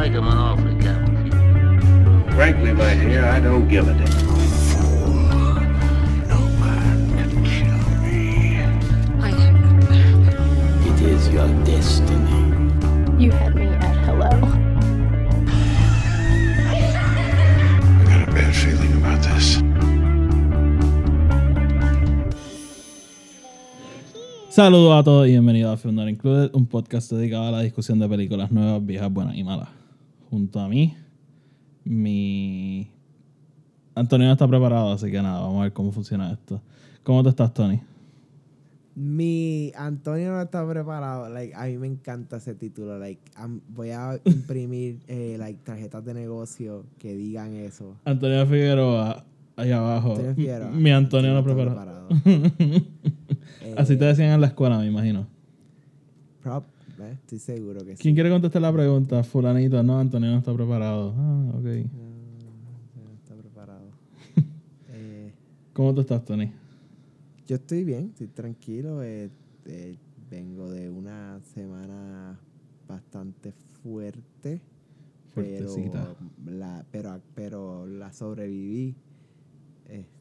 [0.00, 2.30] make him an offer, Captain.
[2.32, 4.08] Frankly, my dear, I don't give a damn.
[6.26, 8.64] No man can kill me.
[9.20, 9.56] I am.
[10.88, 12.40] It is your destiny.
[13.22, 14.30] You had me at hello.
[16.64, 16.74] I
[18.08, 19.60] got a bad feeling about this.
[24.48, 27.98] Saludos a todos y bienvenidos a Film Not Included, un podcast dedicado a la discusión
[27.98, 29.79] de películas nuevas, viejas, buenas y malas.
[30.30, 30.96] Junto a mí,
[31.84, 32.88] mi...
[33.94, 36.62] Antonio no está preparado, así que nada, vamos a ver cómo funciona esto.
[37.02, 37.80] ¿Cómo te estás, Tony?
[38.94, 41.28] Mi Antonio no está preparado.
[41.28, 42.98] Like, a mí me encanta ese título.
[42.98, 43.20] Like,
[43.68, 47.96] voy a imprimir eh, like, tarjetas de negocio que digan eso.
[48.04, 49.24] Antonio Figueroa,
[49.56, 50.10] ahí abajo.
[50.10, 50.70] Antonio Figueroa.
[50.70, 52.08] Mi Antonio no está preparado.
[52.26, 55.26] Eh, Así te decían en la escuela, me imagino.
[56.42, 56.64] prop,
[57.08, 58.02] estoy seguro que sí.
[58.02, 59.22] ¿Quién quiere contestar la pregunta?
[59.24, 61.14] Fulanito, no, Antonio no está preparado.
[61.16, 61.64] Ah, ok.
[61.64, 63.90] No está preparado.
[64.92, 65.32] Eh,
[65.72, 66.52] ¿Cómo tú estás, Tony?
[67.46, 69.02] yo estoy bien, estoy tranquilo.
[69.02, 69.30] eh,
[69.66, 69.96] eh,
[70.30, 72.38] vengo de una semana
[72.86, 74.60] bastante fuerte.
[75.34, 76.14] Pero Fuertecita.
[76.46, 78.94] la, pero, pero la sobreviví.
[79.86, 80.19] Este,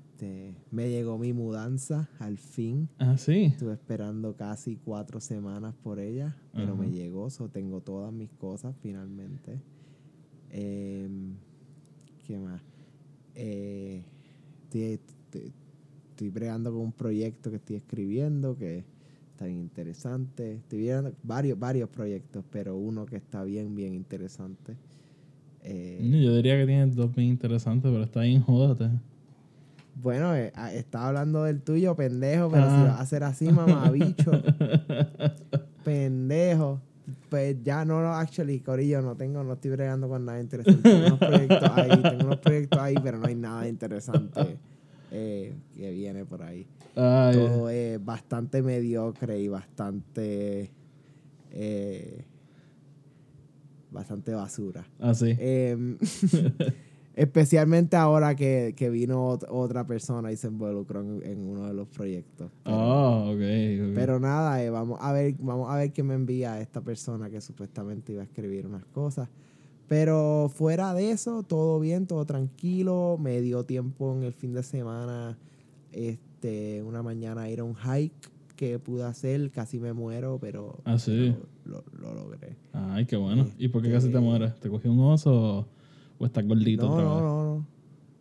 [0.71, 2.89] me llegó mi mudanza al fin.
[2.97, 3.45] Ah, sí.
[3.45, 8.75] Estuve esperando casi cuatro semanas por ella, pero me llegó, so tengo todas mis cosas
[8.81, 9.59] finalmente.
[10.51, 11.35] Em,
[12.25, 12.61] ¿Qué más?
[13.35, 14.03] Eh,
[14.63, 15.53] estoy, estoy-
[16.11, 18.83] estoy bregando con un proyecto que estoy escribiendo que
[19.31, 20.55] está bien interesante.
[20.55, 24.75] Estoy viendo varios, varios proyectos, pero uno que está bien, bien interesante.
[25.63, 28.89] Eh, Yo diría que tienes dos bien interesantes, pero está bien, jódate.
[30.01, 32.83] Bueno, eh, ah, estaba hablando del tuyo, pendejo, pero si Ah.
[32.85, 34.31] vas a hacer así, mamá, bicho.
[35.83, 36.81] pendejo.
[37.29, 40.81] Pues ya no, no, actually, Corillo, no tengo, no estoy bregando con nada interesante.
[40.81, 44.57] Tengo unos proyectos ahí, tengo unos proyectos ahí, pero no hay nada interesante
[45.11, 46.67] eh, que viene por ahí.
[46.95, 50.71] Ay, Todo es bastante mediocre y bastante.
[51.51, 52.25] eh,
[53.91, 54.85] bastante basura.
[54.99, 55.35] así.
[55.39, 55.97] Em,
[57.21, 61.73] especialmente ahora que, que vino ot- otra persona y se involucró en, en uno de
[61.73, 62.49] los proyectos.
[62.63, 63.35] Pero, Oh, ok,
[63.89, 63.91] ok.
[63.95, 67.41] pero nada, eh, vamos a ver, vamos a ver qué me envía esta persona que
[67.41, 69.27] supuestamente iba a escribir unas cosas.
[69.87, 73.17] Pero fuera de eso, todo bien, todo tranquilo.
[73.19, 75.37] Me dio tiempo en el fin de semana,
[75.91, 78.13] este, una mañana ir a un hike
[78.55, 81.35] que pude hacer, casi me muero, pero, Ah, sí.
[81.65, 82.55] lo, lo logré.
[82.73, 83.47] Ay, qué bueno.
[83.57, 84.59] ¿Y por qué Este- casi te mueres?
[84.59, 85.67] ¿Te cogió un oso
[86.19, 87.23] o, estás gordito No, otra no, vez?
[87.23, 87.65] no, no.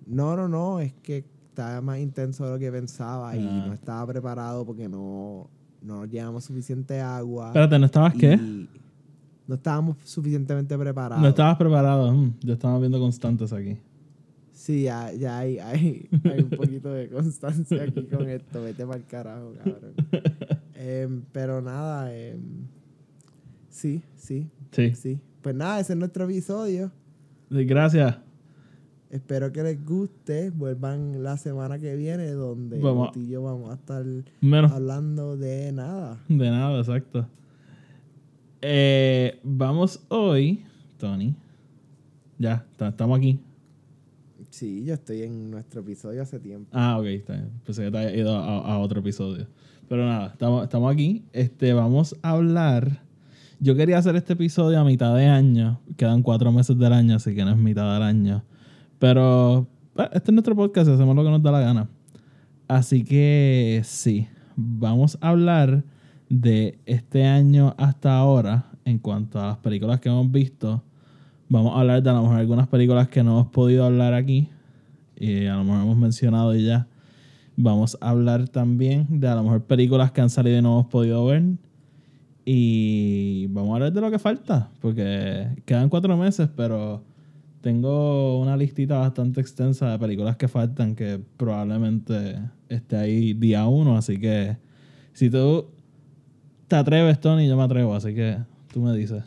[0.06, 0.81] No, no, no.
[0.81, 3.64] Es que estaba más intenso de lo que pensaba y Ah.
[3.66, 5.50] no estaba preparado porque no,
[5.82, 7.48] no llevamos suficiente agua.
[7.48, 8.34] Espérate, ¿no estabas qué?
[8.34, 8.69] y
[9.47, 11.22] No estábamos suficientemente preparados.
[11.22, 12.12] No estabas preparado.
[12.12, 13.76] Mm, ya estamos viendo constantes aquí.
[14.53, 18.62] Sí, ya, ya hay, hay, hay un poquito de constancia aquí con esto.
[18.62, 19.94] Vete para el carajo, cabrón.
[20.75, 22.41] Em, pero nada, em,
[23.69, 24.94] sí, sí, Sí.
[24.94, 25.20] sí.
[25.42, 26.91] Pues nada, ese es nuestro episodio.
[27.50, 28.16] Gracias.
[29.10, 30.50] Espero que les guste.
[30.50, 33.16] Vuelvan la semana que viene donde Vamos.
[33.16, 34.04] Y yo vamos a estar
[34.41, 36.19] Menos hablando de nada.
[36.28, 37.26] de nada, exacto.
[38.60, 40.64] Eh, vamos hoy,
[40.98, 41.34] Tony.
[42.38, 43.41] Ya, ta- estamos aquí.
[44.50, 46.69] Sí, yo estoy en nuestro episodio hace tiempo.
[46.72, 47.50] Ah, ok, está bien.
[47.64, 49.47] Pensé que te había ido a, a otro episodio.
[49.88, 51.25] Pero nada, estamos, estamos aquí.
[51.32, 53.03] Este, vamos a hablar.
[53.60, 55.80] Yo quería hacer este episodio a mitad de año.
[55.96, 58.44] Quedan cuatro meses del año, así que no es mitad del año.
[59.00, 61.88] Pero eh, este es nuestro podcast, hacemos lo que nos da la gana.
[62.69, 65.82] Así que sí, vamos a hablar
[66.28, 70.84] de este año hasta ahora en cuanto a las películas que hemos visto.
[71.48, 74.50] Vamos a hablar de a lo mejor algunas películas que no hemos podido hablar aquí
[75.16, 76.86] y a lo mejor hemos mencionado ya.
[77.56, 80.86] Vamos a hablar también de a lo mejor películas que han salido y no hemos
[80.86, 81.42] podido ver.
[82.50, 87.03] Y vamos a hablar de lo que falta, porque quedan cuatro meses, pero
[87.61, 92.39] tengo una listita bastante extensa de películas que faltan que probablemente
[92.71, 93.99] esté ahí día uno.
[93.99, 94.56] Así que
[95.12, 95.67] si tú
[96.69, 98.39] te atreves, Tony, yo me atrevo, así que
[98.73, 99.23] tú me dices.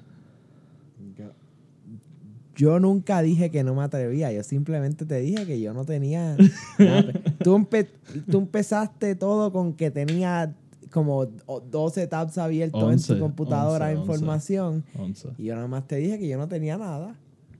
[2.55, 4.31] Yo, nunca dije que no me atrevía.
[4.31, 6.37] Yo simplemente te dije que yo no tenía.
[6.79, 7.13] nada.
[7.43, 7.87] tú, empe-
[8.31, 10.55] tú empezaste todo con que tenía
[10.91, 14.13] como o- 12 tabs abiertos en 11, tu computadora de 11, 11.
[14.13, 14.83] información.
[14.97, 15.29] 11.
[15.37, 17.15] Y yo nada más te dije que yo no tenía nada.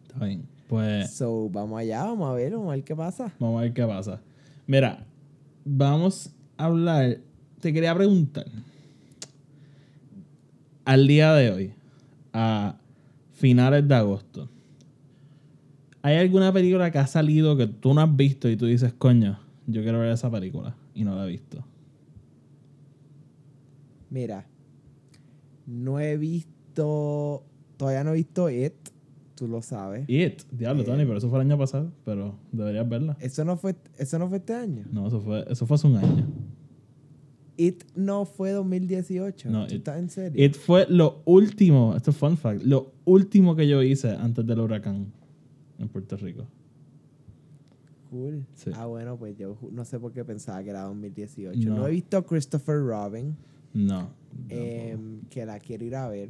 [0.08, 0.44] Está bien.
[0.68, 3.34] Pues So, vamos allá, vamos a ver, vamos a ver qué pasa.
[3.40, 4.22] Vamos a ver qué pasa.
[4.68, 5.06] Mira,
[5.66, 7.18] vamos a hablar.
[7.60, 8.46] Te quería preguntar.
[10.86, 11.74] Al día de hoy,
[12.34, 12.76] a
[13.34, 14.50] finales de agosto,
[16.04, 19.38] ¿Hay alguna película que ha salido que tú no has visto y tú dices, coño,
[19.68, 21.64] yo quiero ver esa película y no la he visto?
[24.12, 24.46] Mira,
[25.66, 27.44] no he visto,
[27.78, 28.74] todavía no he visto It,
[29.36, 30.04] tú lo sabes.
[30.08, 30.86] It, diablo, Eh.
[30.86, 33.18] Tony, pero eso fue el año pasado, pero deberías verla.
[33.20, 34.84] Eso no fue, eso no fue este año.
[34.92, 36.28] No, eso fue, eso fue hace un año.
[37.58, 39.50] It no fue 2018.
[39.50, 40.44] No, ¿Tú It- estás en serio?
[40.46, 44.60] It fue lo último, esto es fun fact, lo último que yo hice antes del
[44.60, 45.12] huracán
[45.80, 46.46] en Puerto Rico.
[48.10, 48.46] Cool.
[48.56, 48.72] Sí.
[48.76, 51.70] Ah, bueno, pues yo no sé por qué pensaba que era 2018.
[51.70, 51.76] No.
[51.78, 53.38] No, he visto Christopher Robin,
[53.74, 54.10] No.
[54.50, 56.30] em, que la quiero ir a ver.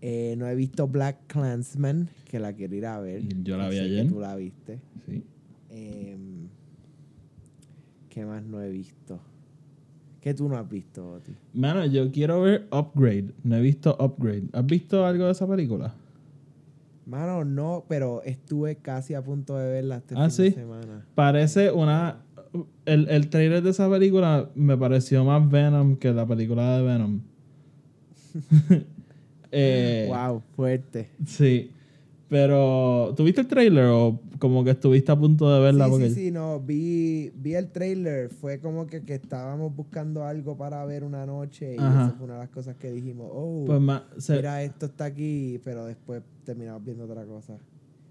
[0.00, 3.22] Eh, no he visto Black Clansman, que la quiero ir a ver.
[3.44, 4.08] Yo la vi Sé que ayer.
[4.08, 4.80] Tú la viste.
[5.06, 5.22] Sí.
[5.70, 6.48] Em,
[8.08, 9.20] ¿Qué más no he visto?
[10.20, 11.32] ¿Qué tú no has visto, Oti?
[11.54, 13.32] Mano, yo quiero ver Upgrade.
[13.42, 14.44] No he visto Upgrade.
[14.52, 15.94] ¿Has visto algo de esa película?
[17.06, 20.54] Mano, no, pero estuve casi a punto de verla este Ah, fin de ¿sí?
[20.54, 21.06] semana.
[21.14, 22.22] Parece una...
[22.84, 27.20] El, el trailer de esa película me pareció más Venom que la película de Venom.
[29.52, 31.10] eh, wow, fuerte.
[31.26, 31.70] Sí.
[32.28, 35.84] Pero, ¿tuviste el trailer o como que estuviste a punto de verla?
[35.84, 36.08] sí, porque...
[36.08, 40.82] sí, sí, no, vi, vi el trailer, fue como que, que estábamos buscando algo para
[40.86, 42.06] ver una noche y Ajá.
[42.06, 45.04] esa fue una de las cosas que dijimos, oh, Pues ma- se- mira, esto está
[45.04, 47.58] aquí, pero después terminamos viendo otra cosa.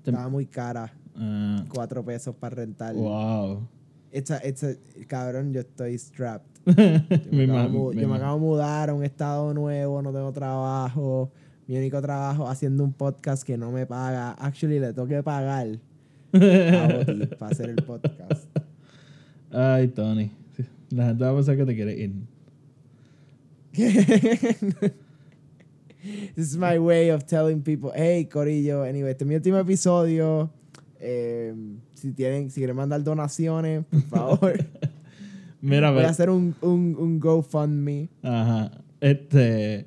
[0.05, 2.93] Estaba muy cara, Ah, cuatro pesos para rentar.
[2.95, 3.67] wow.
[4.13, 4.75] It's a- it's a-
[5.07, 6.47] cabrón, yo estoy strapped.
[6.65, 6.73] Me
[7.09, 10.01] Yo me, acabo, imag- mu- me yo me acabo de mudar a un estado nuevo,
[10.01, 11.31] no tengo trabajo.
[11.67, 14.31] Mi único trabajo haciendo un podcast que no me paga.
[14.33, 15.67] Actually, le tengo que pagar
[16.33, 18.45] a Oti para hacer el podcast.
[19.51, 20.31] Ay, Tony.
[20.89, 22.11] La gente va a pensar que te quiere ir.
[26.35, 30.49] This is my way of telling people, hey, Corillo, anyway, este es mi último episodio.
[30.99, 31.53] Eh,
[32.01, 34.53] si tienen, si quieren mandar donaciones, por favor.
[35.61, 38.09] Mira, Voy a hacer un, un, un GoFundMe.
[38.23, 38.71] Ajá.
[38.99, 39.85] Este.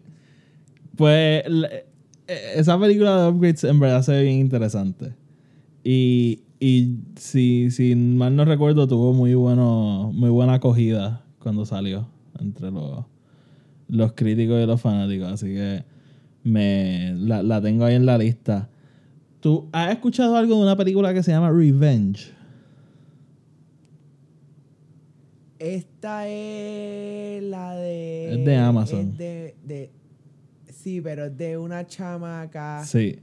[0.97, 1.43] Pues.
[1.47, 1.85] eh,
[2.55, 5.15] esa película de Upgrades en verdad se ve bien interesante.
[5.83, 6.41] Y.
[6.61, 12.09] Y si, si mal no recuerdo, tuvo muy bueno, muy buena acogida cuando salió
[12.41, 13.05] entre los,
[13.89, 15.31] los críticos y los fanáticos.
[15.31, 15.85] Así que
[16.43, 18.71] me la, la tengo ahí en la lista.
[19.45, 22.33] ¿Tú has escuchado algo de una película que se llama Revenge?
[25.59, 28.39] Esta es la de.
[28.41, 29.01] Es de Amazon.
[29.01, 29.91] es de, de-
[30.73, 33.19] sí, pero es de una chamaca Sí.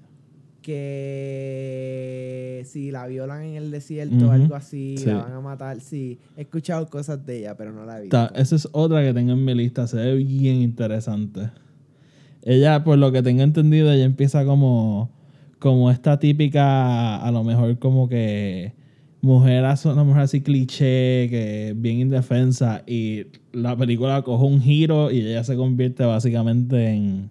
[0.61, 2.61] que.
[2.65, 5.07] Si la violan en el desierto o algo así, Sí.
[5.07, 5.81] la van a matar.
[5.81, 8.31] Sí, he escuchado cosas de ella, pero no la he visto.
[8.35, 9.87] Esa es otra que tengo en mi lista.
[9.87, 11.49] Se ve bien interesante.
[12.43, 15.09] Ella, por lo que tengo entendido, ella empieza como,
[15.61, 18.73] como esta típica, a lo mejor como que
[19.21, 22.81] mujer, as- una mujer así cliché, que bien indefensa.
[22.87, 27.29] Y la película coge un giro y ella se convierte básicamente en,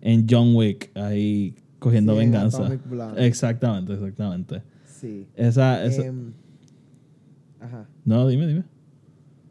[0.00, 2.78] en John Wick, ahí cogiendo Sí, en venganza.
[3.18, 4.62] Exactamente, exactamente.
[4.86, 5.26] Sí.
[5.36, 6.32] Esa, esa- Em,
[7.60, 7.86] ajá.
[8.06, 8.64] no, dime, dime.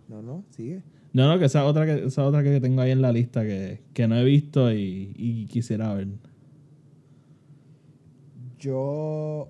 [0.08, 0.82] No, no, sigue.
[1.14, 3.82] No, no, que esa otra que, esa otra que tengo ahí en la lista que,
[3.94, 6.08] que no he visto y, y quisiera ver.
[8.60, 9.50] Yo,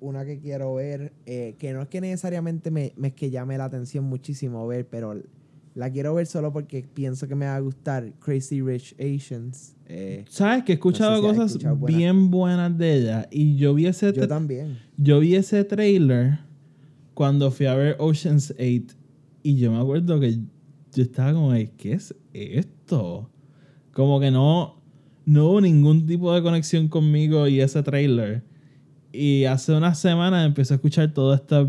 [0.00, 3.56] una que quiero ver, eh, que no es que necesariamente me, me es que llame
[3.58, 5.14] la atención muchísimo ver, pero
[5.74, 8.12] la quiero ver solo porque pienso que me va a gustar.
[8.20, 9.74] Crazy Rich Asians.
[9.86, 10.64] Eh, ¿Sabes?
[10.64, 11.98] Que he escuchado No sé si has cosas escuchado buenas.
[11.98, 13.28] bien buenas de ella.
[13.30, 14.78] Y yo vi ese, yo también.
[14.98, 16.40] yo vi ese trailer
[17.14, 18.96] cuando fui a ver Ocean's 8
[19.42, 20.38] y yo me acuerdo que
[20.94, 23.30] yo estaba como, "Ey, ¿qué es esto?
[23.92, 24.81] Como que no,
[25.24, 28.42] no hubo ningún tipo de conexión conmigo y ese trailer.
[29.12, 31.66] Y hace unas semanas empecé a escuchar todo este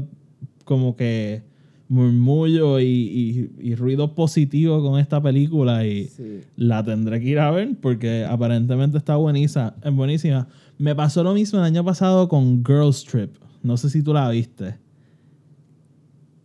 [0.66, 1.44] como que
[1.90, 6.40] murmullo y, y- y ruido positivo con esta película y Sí.
[6.56, 9.76] la tendré que ir a ver porque aparentemente está buenísima.
[9.84, 10.48] Es buenísima.
[10.80, 13.36] Me pasó lo mismo el año pasado con Girls Trip.
[13.62, 14.76] No sé si tú la viste.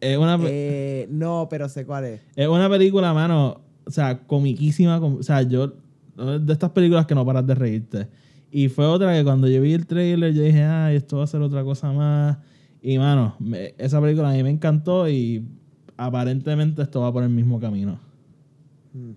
[0.01, 2.21] Es una, Eh, no, pero sé cuál es.
[2.37, 5.01] es una película, mano, o sea, comiquísima.
[5.01, 5.75] com- O sea, yo,
[6.25, 8.09] de estas películas que no paras de reírte.
[8.51, 11.27] Y fue otra que cuando yo vi el trailer, yo dije, ay, esto va a
[11.27, 12.39] ser otra cosa más.
[12.81, 15.45] Y, mano, me- esa película a mí me encantó y
[15.97, 17.99] aparentemente esto va por el mismo camino.
[18.95, 19.11] Mm.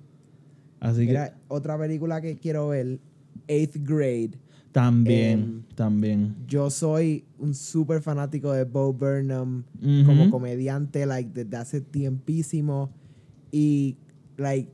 [0.79, 2.99] Así que Mira, otra película que quiero ver,
[3.47, 4.31] Eighth Grade.
[4.71, 6.35] también, em, también.
[6.47, 10.05] Yo soy un súper fanático de Bo Burnham Ujú.
[10.05, 12.89] como comediante, like, desde hace tiempísimo.
[13.51, 13.97] Y,
[14.37, 14.71] like,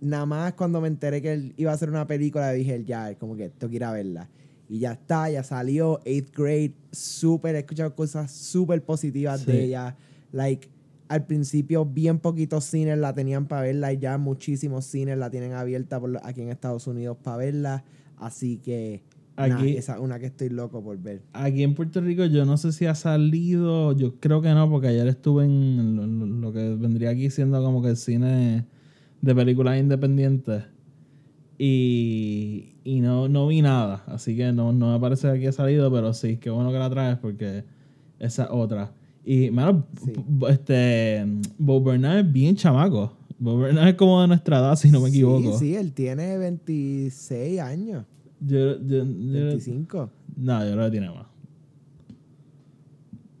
[0.00, 3.36] nada más cuando me enteré que él iba a hacer una película, dije, ya, como
[3.36, 4.28] que tengo que ir a verla.
[4.68, 6.00] Y ya está, ya salió.
[6.04, 9.52] Eighth grade, súper, he escuchado cosas súper positivas Sí.
[9.52, 9.96] de ella.
[10.32, 10.68] Like,
[11.08, 13.92] al principio, bien poquitos cines la tenían para verla.
[13.92, 17.84] Y ya muchísimos cines la tienen abierta por aquí en Estados Unidos para verla.
[18.18, 19.02] Así que,
[19.36, 21.22] nah, Aquí- esa es una que estoy loco por ver.
[21.32, 24.88] Aquí en Puerto Rico yo no sé si ha salido, yo creo que no, porque
[24.88, 28.64] ayer estuve en lo, lo- lo que vendría aquí siendo como que el cine
[29.26, 30.64] de películas independientes
[31.58, 35.52] y, y no, no vi nada, así que no, no me parece que aquí ha
[35.52, 37.64] salido, pero sí, qué bueno que la traes porque
[38.18, 38.92] esa es otra.
[39.24, 40.12] Y, mano, Sí.
[40.48, 41.26] este,
[41.58, 43.12] Bo Burnham es bien chamaco.
[43.38, 45.52] Bo Burnham es como de nuestra edad, si no me equivoco.
[45.58, 48.04] Sí, sí, él tiene 26 años.
[48.40, 50.10] Yo, yo, yo- 25.
[50.36, 51.26] no, yo creo que tiene más.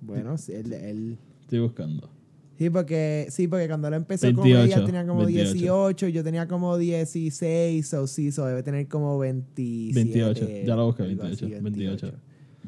[0.00, 2.10] Bueno, sí, él, él- Estoy buscando.
[2.58, 5.52] Sí, porque, sí, porque cuando él empezó con 28, ella tenía como 28.
[5.52, 10.08] 18, yo tenía como 16, o sí, so debe tener como 27.
[10.22, 12.12] 28, ya lo busqué, algo así, 28, 28.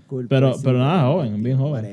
[0.07, 1.85] Cool, Pero- pero nada, joven, bien joven.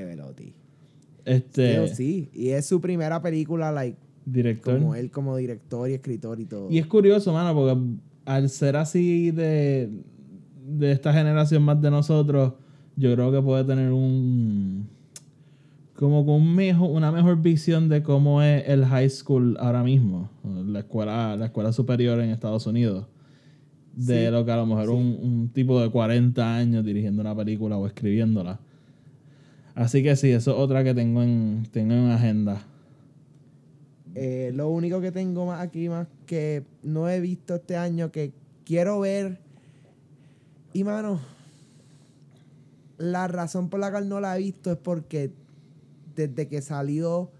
[1.25, 4.77] Este Pero sí, y es su primera película, like, director.
[4.77, 6.69] como él como director y escritor y todo.
[6.69, 7.79] Y es curioso, mano, porque
[8.25, 9.89] al ser así de,
[10.67, 12.53] de esta generación más de nosotros,
[12.95, 14.87] yo creo que puede tener un
[15.95, 20.29] como con un mejor, una mejor visión de cómo es el high school ahora mismo,
[20.43, 23.07] la escuela, la escuela superior en Estados Unidos.
[23.93, 24.91] De Sí, lo que a lo mejor sí.
[24.91, 28.59] un, un tipo de 40 años dirigiendo una película o escribiéndola.
[29.73, 32.61] Así que sí, eso es otra que tengo en, tengo en agenda.
[34.15, 38.31] Eh, lo único que tengo más aquí, más que no he visto este año, que
[38.65, 39.39] quiero ver.
[40.73, 41.19] Y mano,
[42.97, 45.31] la razón por la cual no la he visto es porque
[46.15, 47.31] desde que salió,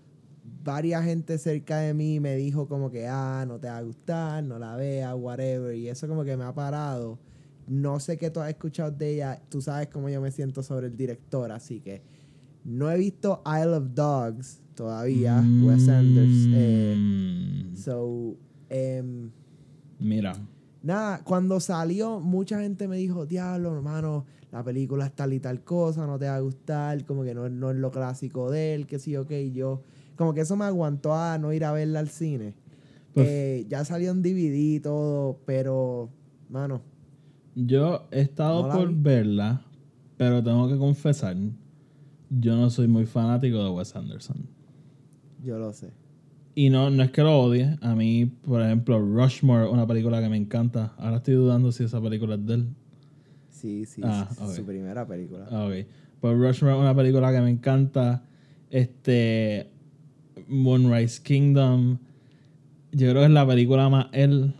[0.63, 4.43] varias gente cerca de mí me dijo como que, ah, no te va a gustar,
[4.43, 5.75] no la veas, whatever.
[5.75, 7.17] Y eso como que me ha parado.
[7.67, 9.41] No sé qué tú has escuchado de ella.
[9.49, 12.01] Tú sabes cómo yo me siento sobre el director, así que
[12.63, 15.43] no he visto Isle of Dogs todavía.
[15.63, 16.51] Wes Anderson.
[16.53, 18.35] eh, Mm, so,
[18.69, 19.29] em,
[19.99, 20.33] mira,
[20.85, 25.61] nada, cuando salió, mucha gente me dijo, diablo, hermano, la película es tal y tal
[25.63, 28.87] cosa, no te va a gustar, como que no, no es lo clásico de él,
[28.87, 29.81] que sí, ok, yo,
[30.15, 32.53] como que eso me aguantó a no ir a verla al cine.
[33.13, 36.09] Pues- Eh, ya salió en DVD y todo, pero,
[36.49, 36.81] mano,
[37.55, 38.95] yo he estado No por vi.
[39.01, 39.61] verla,
[40.17, 41.35] pero tengo que confesar,
[42.29, 44.37] yo no soy muy fanático de Wes Anderson.
[45.43, 45.91] yo lo sé.
[46.57, 47.77] Y no, no es que lo odie.
[47.81, 50.93] A mí, por ejemplo, Rushmore, una película que me encanta.
[50.97, 52.67] Ahora estoy dudando si esa película es de él.
[53.49, 55.47] Sí, sí, Ah, es su primera película.
[55.51, 55.85] Ah, ok.
[56.21, 58.23] Pues Rushmore es una película que me encanta.
[58.69, 59.69] Este.
[60.47, 61.97] Moonrise Kingdom.
[62.93, 64.55] Yo creo que es la película más él.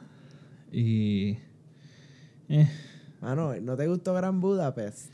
[0.73, 1.37] Y.
[2.49, 2.67] Eh.
[3.21, 5.13] Mano, ¿no te gustó Gran Budapest?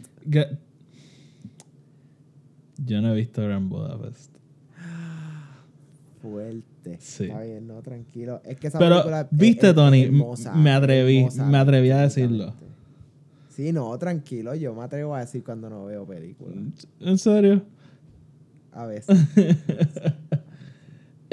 [2.78, 4.31] Yo no he visto Grand Budapest.
[6.22, 6.98] Fuerte.
[7.00, 7.24] Sí.
[7.26, 8.42] Está bien, no, tranquilo.
[8.46, 11.98] Es que esa Pero, película viste, es- Tony, hermosa, me atreví- hermosa, me atreví a
[12.02, 12.54] decirlo.
[13.50, 14.54] Sí, no, tranquilo.
[14.56, 16.58] Yo me atrevo a decir cuando no veo películas.
[17.00, 17.64] ¿En serio?
[18.72, 19.18] A veces.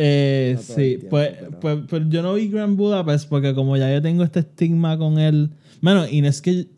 [0.00, 3.76] Eh, No sí, tiempo, pues, pero- pues, pues yo no vi Grand Budapest porque como
[3.76, 5.50] ya yo tengo este estigma con él.
[5.82, 6.68] Bueno, y no es que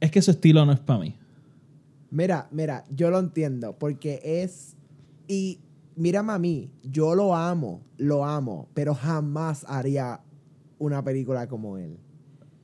[0.00, 1.14] es que su estilo no es para mí.
[2.10, 3.76] Mira, mira, yo lo entiendo.
[3.78, 4.74] Porque es.
[5.28, 5.60] Y
[5.96, 6.70] mírame a mí.
[6.82, 7.82] Yo lo amo.
[7.96, 8.68] Lo amo.
[8.74, 10.20] Pero jamás haría
[10.78, 11.98] una película como él.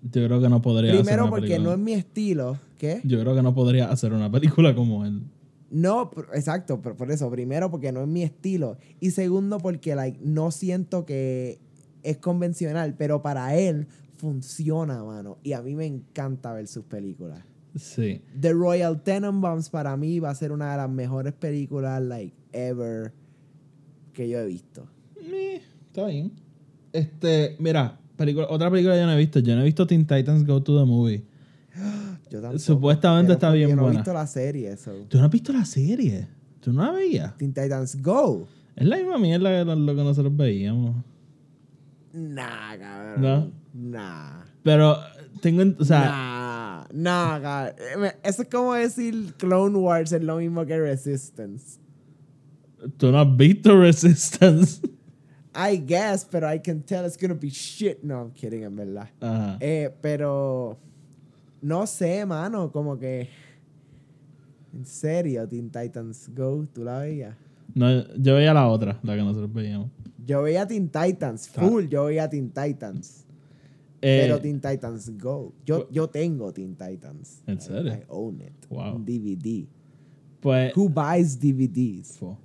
[0.02, 1.68] Yo creo que no podría hacer Primero una porque película.
[1.68, 2.58] no es mi estilo.
[2.78, 3.00] ¿Qué?
[3.04, 5.22] Yo creo que no podría hacer una película como él.
[5.70, 10.18] No, exacto, pero por eso, primero porque no es mi estilo y segundo porque like
[10.20, 11.60] no siento que
[12.02, 17.44] es convencional, pero para él funciona, mano, y a mí me encanta ver sus películas.
[17.76, 18.20] Sí.
[18.40, 23.12] The Royal Tenenbaums para mí va a ser una de las mejores películas like ever
[24.12, 24.86] que yo he visto.
[25.20, 26.32] Eh, está bien.
[26.92, 29.38] Este, mira, película, otra película que yo no he visto.
[29.40, 31.22] Yo no he visto Teen Titans Go to the Movie.
[32.30, 33.98] Yo tampoco, Supuestamente está bien yo no buena.
[33.98, 34.92] he visto la serie, so.
[35.08, 36.28] ¿Tú no has visto la serie?
[36.60, 37.36] ¿Tú no la veías?
[37.38, 38.46] Teen Titans Go.
[38.76, 40.94] Es la misma mierda que lo, lo que nosotros veíamos.
[42.12, 43.20] Nah, cabrón.
[43.20, 43.50] ¿No?
[43.74, 44.42] Nah.
[44.62, 44.96] Pero
[45.40, 47.74] tengo, en- o sea, Nah, nah, cabrón.
[48.04, 51.79] Eh, Eso es como decir Clone Wars es lo mismo que Resistance.
[52.96, 54.80] Tú no has visto Resistance.
[55.54, 58.02] I guess, pero I can tell it's gonna be shit.
[58.04, 59.08] No, I'm kidding, en verdad.
[59.60, 60.78] Eh, pero
[61.62, 63.28] no sé, mano, como que
[64.72, 67.34] en serio, Teen Titans Go, ¿tú la veías?
[67.74, 69.90] No, yo veía la otra, la que nosotros veíamos.
[70.24, 71.60] Yo veía Teen Titans, Ah.
[71.62, 73.26] full, yo veía Teen Titans.
[74.02, 75.52] Eh, Pero Teen Titans Go.
[75.66, 77.42] Yo, yo tengo Teen Titans.
[77.46, 77.92] ¿En serio?
[77.92, 78.52] I own it.
[78.70, 78.94] Wow.
[78.96, 79.66] Un DVD.
[80.40, 82.16] pues, Who buys DVDs?
[82.18, 82.38] Fo.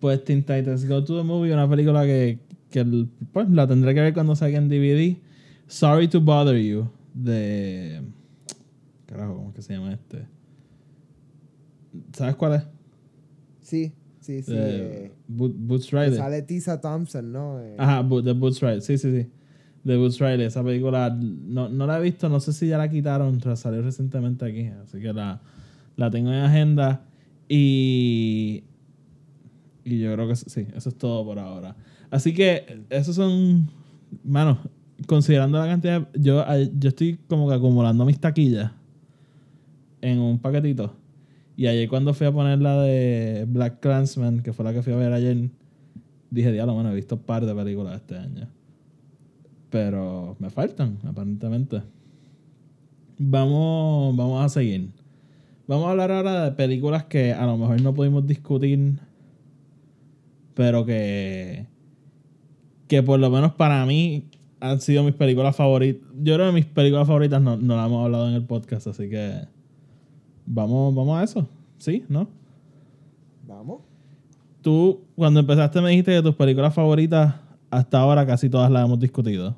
[0.00, 2.38] Pues Teen Titans Go to the Movie, una película que,
[2.70, 2.84] que
[3.32, 5.16] pues, la tendré que ver cuando salga en DVD.
[5.66, 8.02] Sorry to Bother You, de...
[9.06, 10.26] Carajo, ¿cómo es que se llama este?
[12.12, 12.62] ¿Sabes cuál es?
[13.60, 14.52] Sí, sí, sí.
[14.54, 16.16] Eh, Bo- Boots Riley.
[16.16, 17.60] sale Tisa Thompson, ¿no?
[17.60, 19.30] Eh, Ajá, Bo- de Boots Riley, sí, sí, sí.
[19.84, 22.88] De Boots Riley, esa película no, no la he visto, no sé si ya la
[22.90, 25.40] quitaron, salió recientemente aquí, así que la,
[25.96, 27.04] la tengo en agenda
[27.48, 28.64] y,
[29.94, 31.76] y yo creo que sí, eso es todo por ahora.
[32.10, 33.70] Así que esos son,
[34.24, 34.58] mano,
[35.06, 36.44] considerando la cantidad, yo,
[36.78, 38.72] yo estoy como que acumulando mis taquillas
[40.00, 40.94] en un paquetito.
[41.56, 44.92] Y ayer cuando fui a poner la de Black Clansman, que fue la que fui
[44.92, 45.50] a ver ayer,
[46.30, 48.48] dije, diablo, bueno, he visto un par de películas este año.
[49.70, 51.82] Pero me faltan, aparentemente.
[53.18, 54.90] Vamos, vamos a seguir.
[55.66, 59.00] Vamos a hablar ahora de películas que a lo mejor no pudimos discutir,
[60.58, 61.66] pero que,
[62.88, 64.24] que por lo menos para mí
[64.58, 66.02] han sido mis películas favoritas.
[66.20, 69.08] Yo creo que mis películas favoritas no, no las hemos hablado en el podcast, así
[69.08, 69.46] que
[70.44, 71.48] vamos, vamos a eso.
[71.78, 72.04] ¿Sí?
[72.08, 72.26] ¿No?
[73.46, 73.82] Vamos.
[74.60, 77.36] Tú, cuando empezaste, me dijiste que tus películas favoritas
[77.70, 79.54] hasta ahora casi todas las hemos discutido.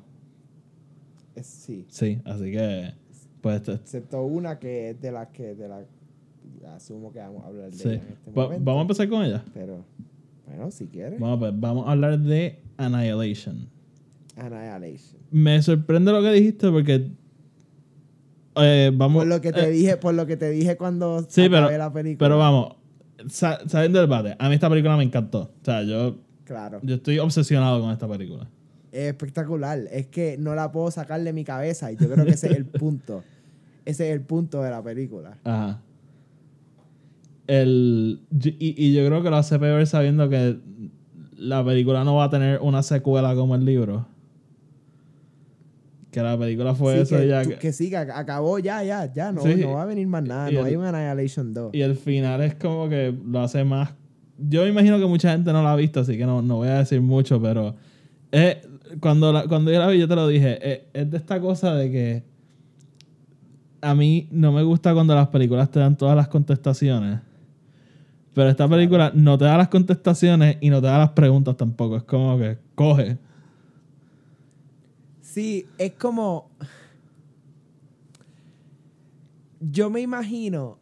[1.33, 1.83] Es- sí.
[1.89, 2.93] Sí, así que,
[3.41, 5.83] pues, Excepto una que es de las que de la
[6.75, 7.89] asumo que vamos a hablar de sí.
[7.89, 8.63] ella en este momento.
[8.65, 9.43] vamos a empezar con ella.
[9.51, 9.83] Pero,
[10.55, 11.19] bueno, si quieres.
[11.19, 13.67] Bueno, pues vamos a hablar de Annihilation.
[14.37, 15.21] Annihilation.
[15.31, 17.09] Me sorprende lo que dijiste porque
[18.55, 19.21] eh, vamos.
[19.21, 21.77] Por lo que te eh, dije, por lo que te dije cuando Sí, acabé pero,
[21.77, 22.25] la película.
[22.27, 22.75] pero vamos,
[23.29, 25.41] sa- saliendo del debate, a mí esta película me encantó.
[25.61, 26.79] O sea, yo, Claro.
[26.83, 28.47] yo estoy obsesionado con esta película.
[28.91, 29.79] Es espectacular.
[29.91, 32.57] Es que no la puedo sacar de mi cabeza y yo creo que ese es
[32.57, 33.23] el punto.
[33.85, 35.37] Ese es el punto de la película.
[35.45, 35.81] Ajá.
[37.53, 38.21] El,
[38.59, 40.57] y, y yo creo que lo hace peor sabiendo que
[41.35, 44.05] la película no va a tener una secuela como el libro.
[46.11, 47.43] Que la película fue Sí, eso que, ya.
[47.43, 49.31] que- que sí, que ac- acabó ya, ya, ya.
[49.31, 49.55] No, Sí.
[49.55, 50.49] no va a venir más nada.
[50.51, 51.73] Y No el- hay un Annihilation 2.
[51.73, 53.91] Y el final es como que lo hace más.
[54.37, 56.67] Yo me imagino que mucha gente no la ha visto, así que no, no voy
[56.69, 57.75] a decir mucho, pero
[58.31, 58.57] es-
[58.99, 60.71] cuando, la- cuando yo la vi, yo te lo dije.
[60.71, 62.23] Es, es de esta cosa de que
[63.81, 67.19] a mí no me gusta cuando las películas te dan todas las contestaciones.
[68.33, 71.97] Pero esta película no te da las contestaciones y no te da las preguntas tampoco.
[71.97, 73.17] Es como que coge.
[75.21, 76.49] Sí, es como.
[79.59, 80.77] Yo me imagino.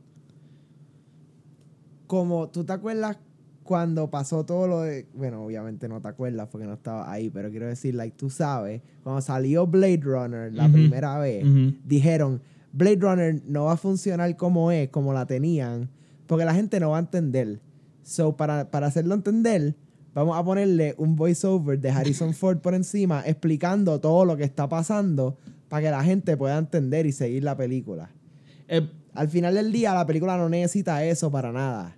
[2.06, 3.18] Como tú te acuerdas
[3.64, 5.08] cuando pasó todo lo de.
[5.14, 8.82] Bueno, obviamente no te acuerdas porque no estaba ahí, pero quiero decir, like, tú sabes,
[9.04, 11.46] cuando salió Blade Runner la primera vez,
[11.84, 12.42] dijeron:
[12.74, 15.90] Blade Runner no va a funcionar como es, como la tenían,
[16.30, 17.60] porque la gente no va a entender.
[18.04, 19.76] So, para, para hacerlo entender,
[20.14, 24.70] vamos a ponerle un voiceover de Harrison Ford por encima explicando todo lo que está
[24.70, 25.38] pasando
[25.70, 28.12] para que la gente pueda entender y seguir la película.
[28.68, 31.98] Eh, Al final del día, la película no necesita eso para nada.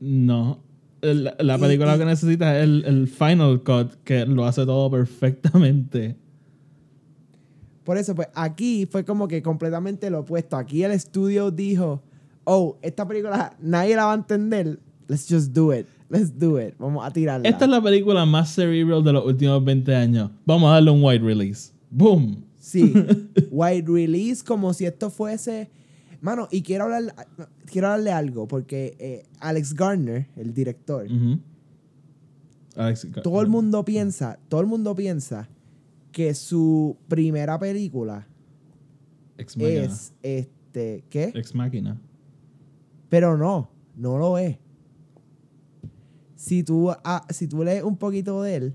[0.00, 0.58] no.
[1.02, 4.90] El- la película y- que necesita es el, el Final Cut, que lo hace todo
[4.90, 6.16] perfectamente.
[7.84, 10.56] Por eso, pues aquí fue como que completamente lo opuesto.
[10.58, 12.02] Aquí el estudio dijo,
[12.44, 14.78] oh, esta película nadie la va a entender.
[15.08, 15.86] Let's just do it.
[16.08, 16.74] Let's do it.
[16.78, 17.48] Vamos a tirarla.
[17.48, 20.30] Esta es la película más cerebral de los últimos 20 años.
[20.44, 21.72] Vamos a darle un wide release.
[21.90, 22.44] ¡Boom!
[22.58, 22.92] Sí.
[23.50, 25.70] Wide release como si esto fuese...
[26.20, 27.14] Mano, y quiero hablar,
[27.64, 31.06] quiero hablarle algo, porque eh, Alex Garner, el director.
[32.76, 35.48] Alex, todo el mundo piensa, todo el mundo piensa
[36.12, 38.26] que su primera película
[39.38, 41.32] Ex es este, ¿qué?
[41.34, 41.98] Ex Machina.
[43.10, 44.56] Pero no, no lo es.
[46.36, 48.74] Si tú, ah, si tú lees un poquito de él,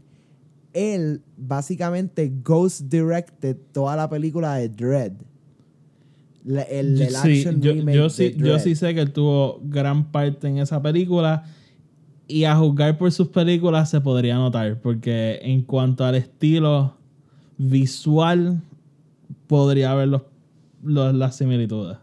[0.74, 5.14] él básicamente ghost directed toda la película de Dread.
[6.44, 9.60] La- el, el sí, action yo, remake yo sí, yo sí sé que él tuvo
[9.64, 11.44] gran parte en esa película.
[12.28, 14.80] Y a juzgar por sus películas se podría notar.
[14.82, 16.96] Porque en cuanto al estilo
[17.58, 18.62] visual,
[19.48, 20.22] podría haber los,
[20.84, 21.98] los- las similitudes.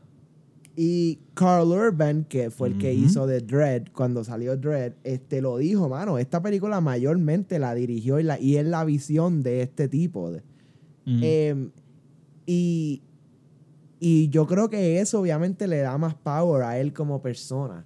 [0.74, 5.58] Y Carl Urban, que fue el que hizo de Dread, cuando salió Dread, este, lo
[5.58, 9.88] dijo, mano, esta película mayormente la dirigió y, la, y es la visión de este
[9.88, 10.30] tipo.
[10.30, 10.38] de-
[11.06, 11.18] Ujú.
[11.20, 11.70] Em,
[12.46, 13.02] y,
[14.00, 17.84] y yo creo que eso obviamente le da más power a él como persona.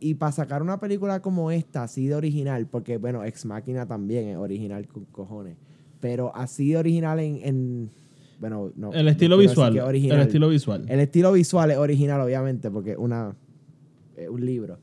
[0.00, 4.28] Y para sacar una película como esta, así de original, porque bueno, Ex Máquina también
[4.28, 5.56] es original con cojones.
[6.00, 7.90] pero así original en, en-
[8.38, 8.92] bueno, no.
[8.92, 9.72] El estilo visual.
[9.72, 10.84] que El estilo visual.
[10.88, 13.36] El estilo visual es original, obviamente, porque es una,
[14.16, 14.78] es un libro.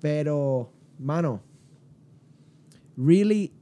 [0.00, 1.40] Pero, mano,
[2.96, 3.52] really,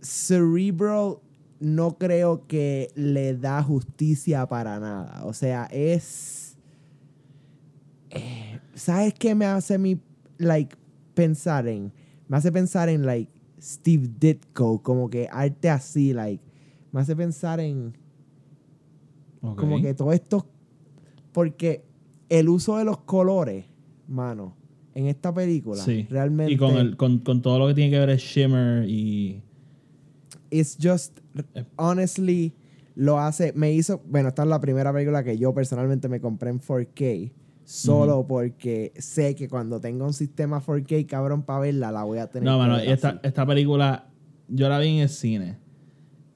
[0.00, 1.18] Cerebral
[1.60, 5.24] no creo que le da justicia para nada.
[5.24, 6.56] O sea, es...
[8.10, 10.00] eh, ¿Sabes qué me hace mi,
[10.36, 10.76] like,
[11.14, 11.92] pensar en?
[12.28, 13.30] Me hace pensar en, like,
[13.62, 16.42] Steve Ditko, como que arte así, like.
[16.92, 17.96] Me hace pensar en
[19.56, 20.46] Como que todo esto
[21.32, 21.84] porque
[22.28, 23.66] el uso de los colores
[24.08, 24.54] mano
[24.94, 26.06] en esta película Sí.
[26.08, 29.42] realmente Y con, el, con, con todo lo que tiene que ver es shimmer y.
[30.50, 31.18] it's just
[31.54, 31.64] Eh.
[31.76, 32.52] honestly
[32.94, 36.50] lo hace me hizo bueno esta es la primera película que yo personalmente me compré
[36.50, 37.32] en 4K
[37.64, 42.28] solo porque sé que cuando tenga un sistema 4K cabrón para verla la voy a
[42.28, 44.06] tener No, mano, esta, esta película
[44.48, 45.58] yo la vi en el cine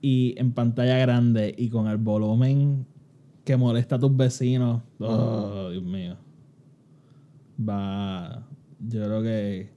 [0.00, 2.86] y en pantalla grande y con el volumen
[3.48, 4.82] que molesta a tus vecinos.
[4.98, 6.18] Oh, Dios mío.
[7.58, 8.46] Va.
[8.78, 9.70] Yo creo que,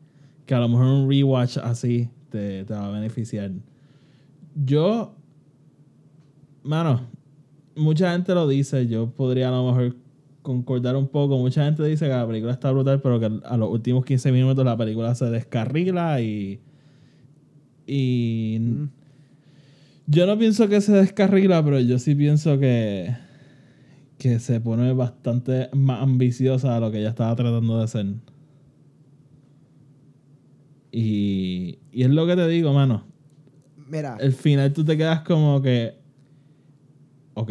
[0.45, 3.49] que a lo mejor un rewatch así te, te va a beneficiar.
[4.65, 5.15] Yo.
[6.63, 7.07] Mano,
[7.77, 8.87] mucha gente lo dice.
[8.87, 9.95] Yo podría a lo mejor
[10.41, 11.37] concordar un poco.
[11.37, 14.65] Mucha gente dice que la película está brutal, pero que a los últimos 15 minutos
[14.65, 16.59] la película se descarrila y.
[17.87, 18.57] Y.
[18.59, 18.89] Mm.
[20.07, 23.30] Yo no pienso que se descarrila, pero yo sí pienso que.
[24.21, 28.05] Que se pone bastante más ambiciosa a lo que ella estaba tratando de hacer.
[30.91, 31.79] Y.
[31.91, 33.03] Y es lo que te digo, mano.
[33.87, 35.95] mira El final tú te quedas como que.
[37.33, 37.49] Ok.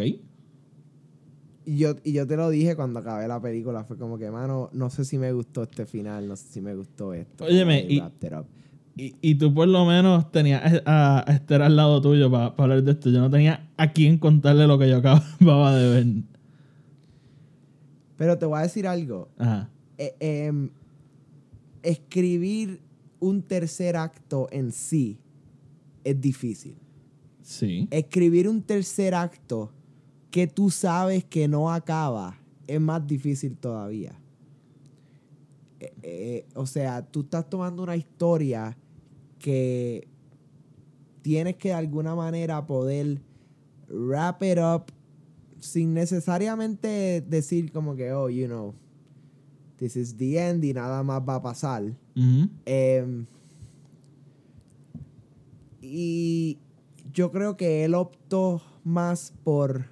[1.65, 4.69] y yo, y yo te lo dije cuando acabé la película fue como que mano
[4.73, 8.01] no sé si me gustó este final no sé si me gustó esto Óyeme, y-.
[8.95, 12.83] Y, y tú por lo menos tenías a, a Esther al lado tuyo para hablar
[12.83, 13.09] de esto.
[13.09, 16.05] Yo no tenía a quién contarle lo que yo acababa de ver.
[18.21, 19.67] Pero te voy a decir algo Ajá.
[19.97, 20.69] eh, em,
[21.81, 22.79] escribir
[23.19, 25.17] un tercer acto en sí
[26.03, 26.77] es difícil.
[27.41, 27.87] Sí.
[27.89, 29.71] Escribir un tercer acto
[30.29, 34.13] que tú sabes que no acaba es más difícil todavía.
[35.79, 38.77] Eh, eh, o sea, tú estás tomando una historia
[39.39, 40.07] que
[41.23, 43.19] tienes que de alguna manera poder
[43.89, 44.91] wrap it up
[45.61, 48.73] sin necesariamente decir como que, oh, you know,
[49.77, 51.83] this is the end y nada más va a pasar.
[52.65, 53.25] Em,
[55.81, 56.57] y
[57.13, 59.85] yo creo que él optó más por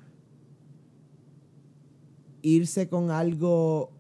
[2.42, 3.92] irse con algo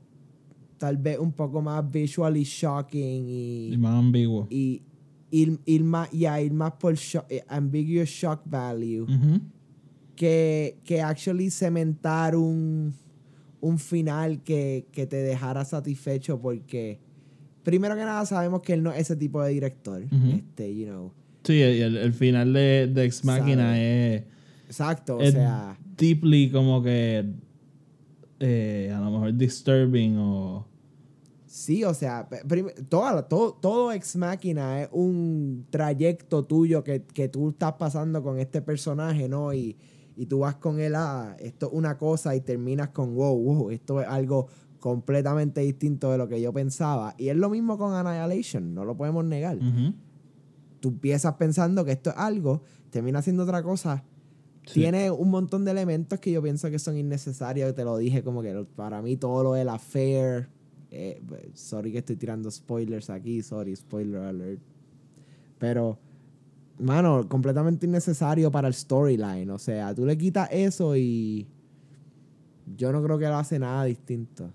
[0.77, 4.47] tal vez un poco más visually shocking Y y, más ambiguo.
[4.49, 4.81] y
[5.29, 9.05] ir, ir más, ya, ir más por sho- eh, ambiguous shock value.
[10.19, 12.93] Que, que actually cementar un,
[13.61, 16.99] un final que, que te dejara satisfecho porque
[17.63, 20.03] primero que nada sabemos que él no es ese tipo de director.
[20.03, 20.31] Ujú.
[20.35, 21.13] Este, you know.
[21.45, 24.23] Sí, el, el final de, de Ex Machina es,
[24.65, 27.25] Exacto, o es sea, deeply como que
[28.41, 30.67] eh, a lo mejor disturbing o
[31.45, 32.27] sí, o sea,
[32.89, 38.37] toda todo, todo Ex Máquina es un trayecto tuyo que, que tú estás pasando con
[38.37, 39.53] este personaje, ¿no?
[39.53, 39.77] Y,
[40.19, 43.69] y tú vas con él a esto es una cosa y terminas con wow, wow,
[43.69, 47.15] esto es algo completamente distinto de lo que yo pensaba.
[47.17, 49.57] Y es lo mismo con Annihilation, no lo podemos negar.
[50.81, 54.03] Tú empiezas pensando que esto es algo, termina siendo otra cosa.
[54.65, 54.81] Sí.
[54.81, 57.73] Tiene un montón de elementos que yo pienso que son innecesarios.
[57.73, 60.49] Te lo dije como que para mí todo lo del affair.
[60.91, 61.21] eh,
[61.53, 63.41] sorry que estoy tirando spoilers aquí.
[63.41, 64.59] Sorry, spoiler alert.
[65.59, 65.97] Pero,
[66.79, 69.49] mano, completamente innecesario para el storyline.
[69.49, 71.47] O sea, tú le quitas eso y
[72.77, 74.51] yo no creo que lo hace nada distinto.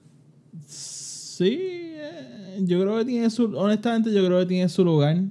[0.67, 3.57] Sí, eh, yo creo que tiene su.
[3.57, 5.23] Honestamente, yo creo que tiene su lugar.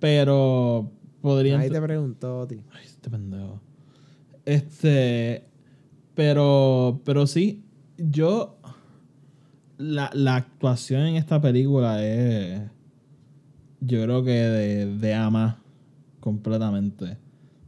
[0.00, 1.58] Pero podría.
[1.58, 2.60] Ahí te preguntó, ti.
[2.72, 3.60] Ay, este pendejo.
[4.44, 5.44] Este.
[6.14, 7.00] Pero.
[7.04, 7.64] Pero sí.
[7.98, 8.58] Yo.
[9.76, 12.62] La, la actuación en esta película es.
[13.80, 15.63] Yo creo que de, de ama.
[16.24, 17.18] Completamente.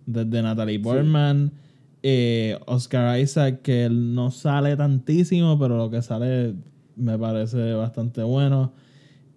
[0.07, 1.53] Desde Natalie Portman.
[2.03, 6.55] eh, Oscar Isaac, que él no sale tantísimo, pero lo que sale
[6.97, 8.73] me parece bastante bueno.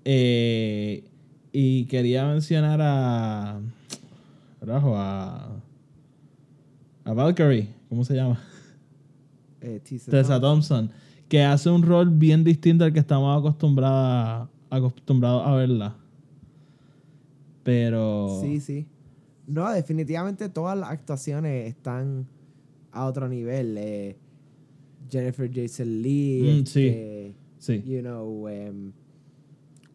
[0.05, 1.03] Eh,
[1.51, 3.59] y quería mencionar a.
[4.65, 5.49] A.
[7.03, 8.39] A Valkyrie, ¿cómo se llama?
[9.59, 10.87] Eh, Tessa Tessa Thompson.
[10.87, 11.09] Thompson.
[11.27, 15.95] Que hace un rol bien distinto al que estamos acostumbrados acostumbrados a verla.
[17.63, 18.39] Pero.
[18.41, 18.87] Sí, sí.
[19.49, 22.27] No, definitivamente todas las actuaciones están
[22.91, 23.75] a otro nivel.
[23.77, 24.15] eh,
[25.09, 26.87] Jennifer Jason Lee, Mm, sí.
[26.87, 27.83] este, Sí.
[27.85, 28.91] you know, em,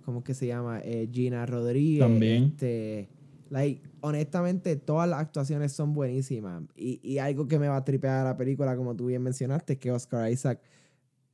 [0.04, 0.80] ¿cómo es que se llama?
[0.82, 2.00] Eh, Gina Rodríguez.
[2.00, 2.44] También.
[2.46, 3.08] Este,
[3.50, 6.62] like, honestamente, todas las actuaciones son buenísimas.
[6.76, 9.74] Y, y algo que me va a tripear a la película, como tú bien mencionaste,
[9.74, 10.60] es que Oscar Isaac,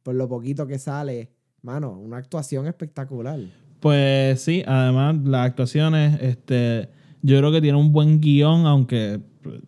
[0.02, 1.30] por lo poquito que sale,
[1.62, 3.40] mano, una actuación espectacular.
[3.80, 6.90] Pues sí, además las actuaciones, este,
[7.22, 9.20] yo creo que tiene un buen guion, aunque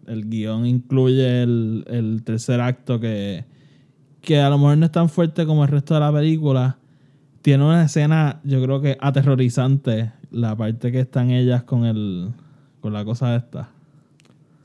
[0.07, 3.45] el guion incluye el, el tercer acto que,
[4.21, 6.79] que a lo mejor no es tan fuerte como el resto de la película.
[7.43, 12.33] Tiene una escena, yo creo que aterrorizante, la parte que están ellas con el
[12.81, 13.71] con la cosa esta.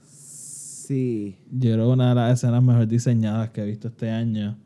[0.03, 1.37] Sí.
[1.51, 4.57] Yo creo que una de las escenas mejor diseñadas que he visto este año.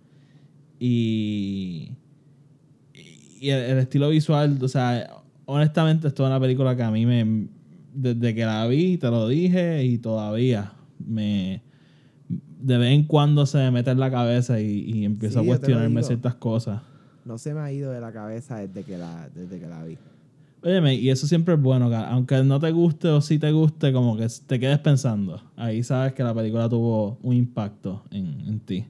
[0.79, 1.91] Y.
[3.39, 7.05] Y el, el estilo visual, o sea, honestamente, esto es una película que a mí
[7.05, 7.47] me.
[7.93, 10.73] Desde que la vi, te lo dije, y todavía
[11.05, 11.61] me.
[12.29, 15.47] De vez en cuando se me mete en la cabeza y, y empiezo Sí, a
[15.47, 16.81] cuestionarme ciertas cosas.
[17.25, 19.97] No se me ha ido de la cabeza desde que la, desde que la vi.
[20.63, 23.91] Óyeme, y eso siempre es bueno, que aunque no te guste o sí te guste,
[23.91, 25.41] como que te quedes pensando.
[25.55, 28.85] Ahí sabes que la película tuvo un impacto en, en ti.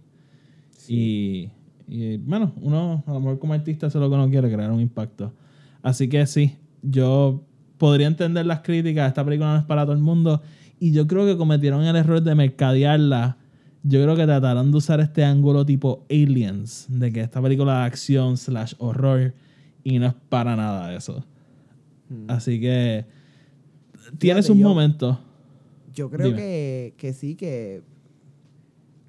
[0.90, 1.50] Y,
[1.88, 4.70] y, bueno, uno a lo mejor como artista eso es lo que uno quiere, crear
[4.70, 5.32] un impacto.
[5.82, 7.42] Así que sí, yo
[7.82, 10.40] podría entender las críticas, esta película no es para todo el mundo,
[10.80, 13.38] y yo creo que cometieron el error de mercadearla.
[13.82, 17.86] Yo creo que trataron de usar este ángulo tipo Aliens, de que esta película de
[17.86, 19.34] acción slash horror,
[19.84, 21.26] y no es para nada eso.
[22.28, 23.06] Así que
[24.20, 25.18] tiene sus yo- momentos.
[25.96, 27.82] Yo creo que, que sí, que,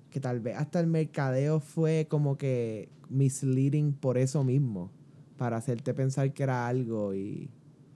[0.08, 4.90] que tal vez hasta el mercadeo fue como que misleading por eso mismo,
[5.36, 7.50] para hacerte pensar que era algo y,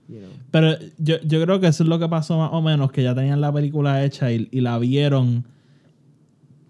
[0.07, 0.29] you know.
[0.51, 3.13] Pero yo, yo creo que eso es lo que pasó más o menos, que ya
[3.15, 5.45] tenían la película hecha y, y la vieron.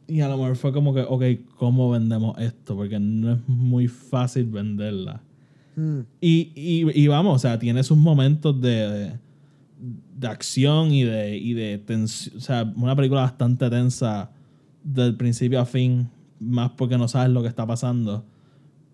[0.07, 1.23] Y a lo mejor fue como que, ok,
[1.57, 2.75] ¿cómo vendemos esto?
[2.75, 5.21] Porque no es muy fácil venderla.
[5.75, 9.19] Hmm, Y, y, y vamos, o sea, tiene sus momentos de, de,
[10.17, 12.37] de acción y de, y de tensión.
[12.37, 14.31] O sea, una película bastante tensa
[14.83, 18.23] del principio a fin, más porque no sabes lo que está pasando.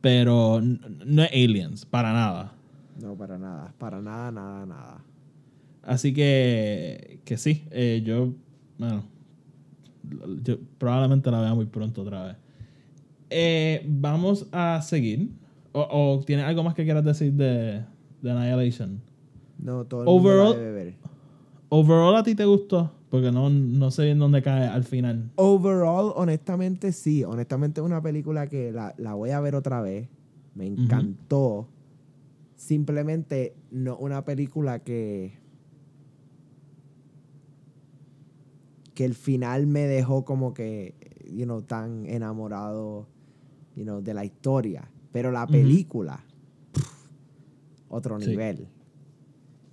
[0.01, 2.53] Pero no es Aliens, para nada.
[3.01, 5.03] No, para nada, para nada, nada, nada.
[5.82, 8.34] Así que, que sí, eh, yo,
[8.77, 9.03] bueno,
[10.43, 12.36] yo probablemente la vea muy pronto otra vez.
[13.29, 15.29] Eh, vamos a seguir.
[15.71, 17.84] O, o tienes algo más que quieras decir de,
[18.21, 19.01] de Annihilation?
[19.58, 20.95] No, todo el mundo Overall- la debe ver.
[21.69, 22.91] Overall, ¿a ti te gustó?
[23.10, 25.32] Porque no, no sé bien dónde cae al final.
[25.36, 27.23] Overall, honestamente, sí.
[27.23, 30.08] Honestamente, es una película que la, la voy a ver otra vez.
[30.53, 31.67] Me encantó.
[32.63, 35.38] Simplemente, no una película que.
[38.93, 40.95] que el final me dejó como que,
[41.30, 43.08] you know, tan enamorado,
[43.76, 44.89] you know, de la historia.
[45.12, 46.23] Pero la película,
[46.71, 47.10] pff,
[47.89, 48.30] otro Sí.
[48.30, 48.67] nivel.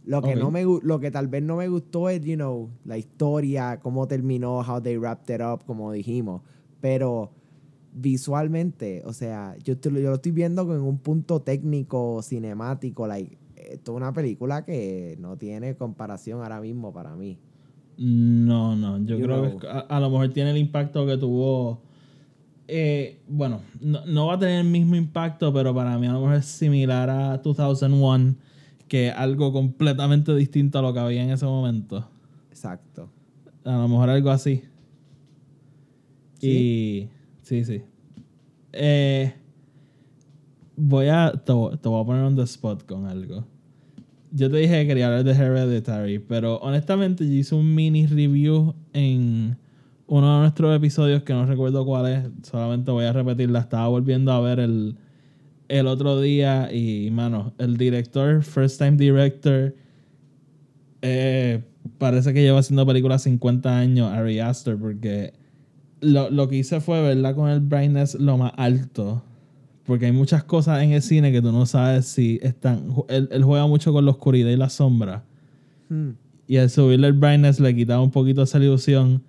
[0.05, 2.99] Lo que, no me, lo que tal vez no me gustó es, you know, la
[2.99, 6.43] historia, cómo terminó, how they wrapped it up, como dijimos.
[6.81, 7.31] Pero
[7.93, 13.37] visualmente, o sea, yo, estoy- yo lo estoy viendo en un punto técnico, cinemático, like,
[13.57, 17.39] esto es una película que no tiene comparación ahora mismo para mí.
[17.99, 19.59] No, no, yo You creo know.
[19.59, 21.83] que a, a lo mejor tiene el impacto que tuvo.
[22.69, 26.21] eh, bueno, no, no va a tener el mismo impacto, pero para mí a lo
[26.21, 28.37] mejor es similar a 2001,
[28.89, 32.09] que es algo completamente distinto a lo que había en ese momento.
[32.51, 33.11] Exacto.
[33.65, 34.63] A lo mejor algo así.
[36.41, 37.09] Y.
[37.51, 37.83] Sí, sí.
[38.73, 39.35] Eh,
[40.77, 41.33] voy a.
[41.33, 43.45] Te, te voy a poner on the spot con algo.
[44.31, 48.77] Yo te dije que quería hablar de Hereditary, pero honestamente yo hice un mini review
[48.93, 49.59] en
[50.07, 52.49] uno de nuestros episodios que no recuerdo cuál es.
[52.49, 53.59] Solamente voy a repetirla.
[53.59, 54.97] Estaba volviendo a ver el,
[55.67, 59.75] el otro día y, mano, el director, first time director,
[61.03, 61.65] eh,
[61.99, 65.40] parece que lleva haciendo películas 50 años, Ari Aster, porque
[66.01, 69.23] lo, lo que hice fue verla con el brightness lo más alto.
[69.85, 72.89] Porque hay muchas cosas en el cine que tú no sabes si están.
[73.09, 75.25] Él, él juega mucho con la oscuridad y la sombra.
[75.89, 76.11] Hmm.
[76.47, 79.23] Y al subirle el brightness le quitaba un poquito esa ilusión.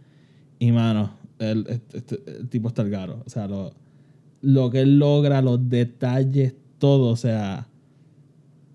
[0.59, 3.23] Y mano, el, este- este- el tipo está el.
[3.25, 3.71] O sea, lo,
[4.41, 7.09] lo que él logra, los detalles, todo.
[7.09, 7.67] O sea,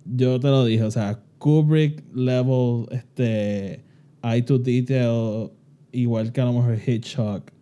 [0.05, 0.83] yo te lo dije.
[0.83, 3.85] O sea, Kubrick level, este,
[4.25, 5.51] eye to detail,
[5.93, 7.53] igual que a lo mejor Hitchcock.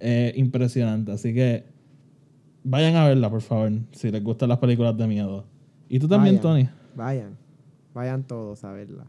[0.00, 1.12] Eh, impresionante.
[1.12, 1.64] Así que
[2.64, 5.44] vayan a verla, por favor, si les gustan las películas de miedo.
[5.88, 6.68] Y tú también, Vayan, Tony.
[6.96, 7.36] Vayan.
[7.94, 9.04] Vayan todos a verla.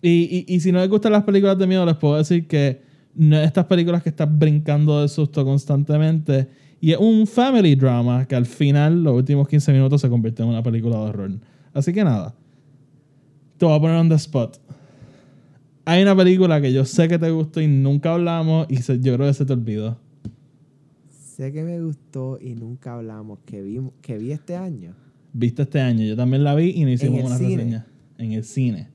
[0.00, 2.82] Y, y, y si no les gustan las películas de miedo, les puedo decir que
[3.14, 6.48] no es estas películas que están brincando de susto constantemente.
[6.80, 10.48] Y es un family drama que al final, los últimos 15 minutos, se convierte en
[10.48, 11.30] una película de horror.
[11.72, 12.34] Así que nada.
[13.56, 14.58] Te voy a poner on the spot.
[15.84, 19.14] Hay una película que yo sé que te gustó y nunca hablamos y se- yo
[19.14, 19.98] creo que se te olvidó.
[21.42, 24.94] Sé que me gustó y nunca hablamos, que vi, que vi este año.
[25.32, 26.04] Viste este año.
[26.04, 27.56] Yo también la vi y no hicimos una cine?
[27.56, 27.86] reseña.
[28.16, 28.90] En el cine.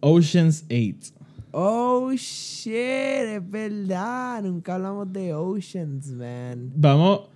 [0.00, 1.12] Ocean's 8.
[1.50, 4.42] Oh, shit, es verdad.
[4.44, 6.72] Nunca hablamos de Oceans, man.
[6.74, 7.28] Vamos.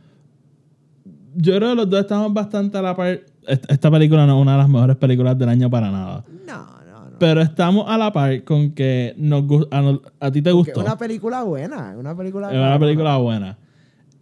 [1.34, 3.20] Yo creo que los dos estamos bastante a la par.
[3.46, 6.24] Esta, película no es una de las mejores películas del año para nada.
[6.46, 7.18] No, no, no.
[7.18, 10.80] Pero estamos a la par con que nos a, a ti te gustó.
[10.80, 11.94] Es una película buena.
[11.98, 13.58] Una película Es una película buena.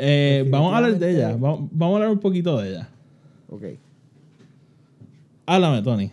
[0.04, 1.36] Eh, vamos a hablar de ella.
[1.36, 2.88] Vamos, vamos a hablar un poquito de ella.
[3.48, 3.62] Ok.
[5.46, 6.10] Háblame, Tony.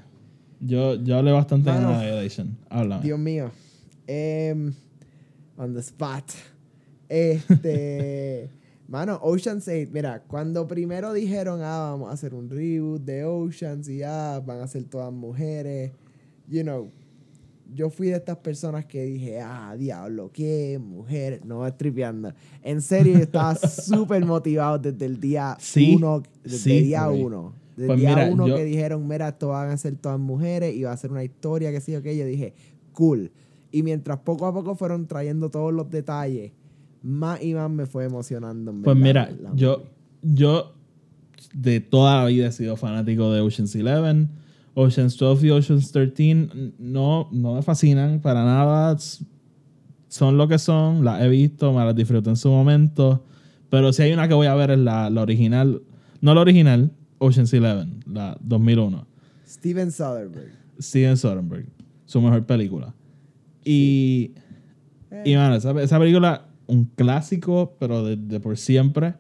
[0.60, 1.97] Yo, yo hablé bastante en Mano.
[1.97, 2.56] Annihilation.
[2.69, 3.02] Háblame.
[3.02, 3.49] Dios mío.
[4.06, 4.71] Em,
[5.58, 6.25] on the spot.
[7.08, 8.52] Este.
[8.88, 9.89] mano, Ocean's 8.
[9.91, 14.62] Mira, cuando primero dijeron, ah, vamos a hacer un reboot de Oceans y ah, van
[14.62, 15.93] a ser todas mujeres.
[16.47, 16.91] You know.
[17.74, 21.42] Yo fui de estas personas que dije, ah, diablo, qué mujer.
[21.46, 22.34] No es tripeando.
[22.64, 26.24] En serio, yo estaba súper motivado desde el día Sí, uno.
[26.44, 27.54] Desde sí, el día uno.
[27.78, 30.20] Desde Pues el día mira, uno yo- que dijeron, mira, esto van a ser todas
[30.20, 32.54] mujeres y va a ser una historia, que sí o que yo dije,
[32.94, 33.32] cool.
[33.72, 36.52] Y mientras poco a poco fueron trayendo todos los detalles,
[37.04, 38.72] más y más me fue emocionando.
[38.72, 39.84] en Pues verdad, mira, yo,
[40.22, 40.74] yo
[41.54, 44.28] de toda la vida he sido fanático de Ocean's 11,
[44.74, 46.50] Ocean's 12 y Ocean's 13.
[46.78, 48.98] No, no me fascinan para nada.
[50.08, 53.24] Son lo que son, las he visto, me las disfruto en su momento.
[53.70, 55.82] Pero si hay una que voy a ver es la, la original,
[56.22, 59.06] no la original, Ocean's 11, la 2001.
[59.48, 60.52] Steven Soderbergh.
[60.80, 61.68] Steven Soderbergh,
[62.06, 62.94] su mejor película.
[63.64, 64.32] Y,
[65.12, 69.16] Eh, y mano, esa, esa película, un clásico, pero de, de por siempre.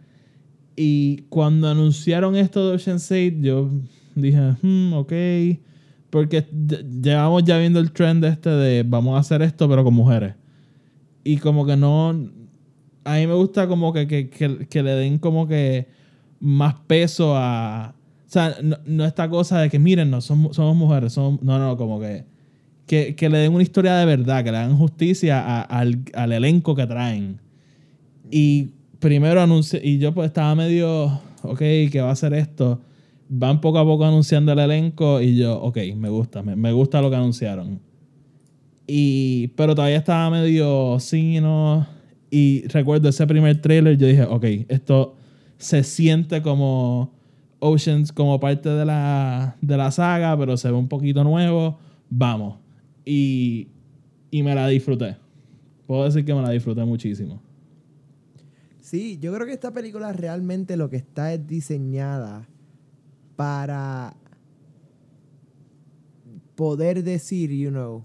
[0.75, 3.69] Y cuando anunciaron esto de Ocean's 8, yo
[4.15, 5.13] dije, hmm, ok.
[6.09, 9.93] Porque ll- llevamos ya viendo el trend este de vamos a hacer esto, pero con
[9.93, 10.35] mujeres.
[11.23, 12.09] Y como que no.
[13.03, 15.87] A mí me gusta como que, que, que- que le den como que
[16.39, 17.93] más peso a.
[18.27, 21.57] O sea, no, no esta cosa de que miren, no somos, somos mujeres, somos, no,
[21.59, 22.25] no, como que,
[22.87, 23.15] que.
[23.15, 26.75] que le den una historia de verdad, que le hagan justicia a- al, al elenco
[26.75, 27.39] que traen.
[28.31, 28.69] Y
[28.99, 31.05] primero anuncié, y yo pues estaba medio,
[31.43, 31.59] ok,
[31.91, 32.81] que va a ser esto.
[33.31, 37.01] Van poco a poco anunciando el elenco y yo, ok, me gusta, me, me gusta
[37.01, 37.79] lo que anunciaron.
[38.87, 41.85] Y, pero todavía estaba medio sí, no.
[42.31, 45.15] Y recuerdo ese primer trailer, yo dije, ok, esto
[45.57, 47.13] se siente como
[47.59, 51.77] Oceans, como parte de la, de la saga, pero se ve un poquito nuevo.
[52.09, 52.57] Vamos.
[53.05, 53.67] Y,
[54.31, 55.17] y me la disfruté.
[55.85, 57.41] Puedo decir que me la disfruté muchísimo.
[58.79, 62.47] Sí, yo creo que esta película realmente lo que está es diseñada
[63.39, 64.17] para
[66.55, 68.03] poder decir, you know,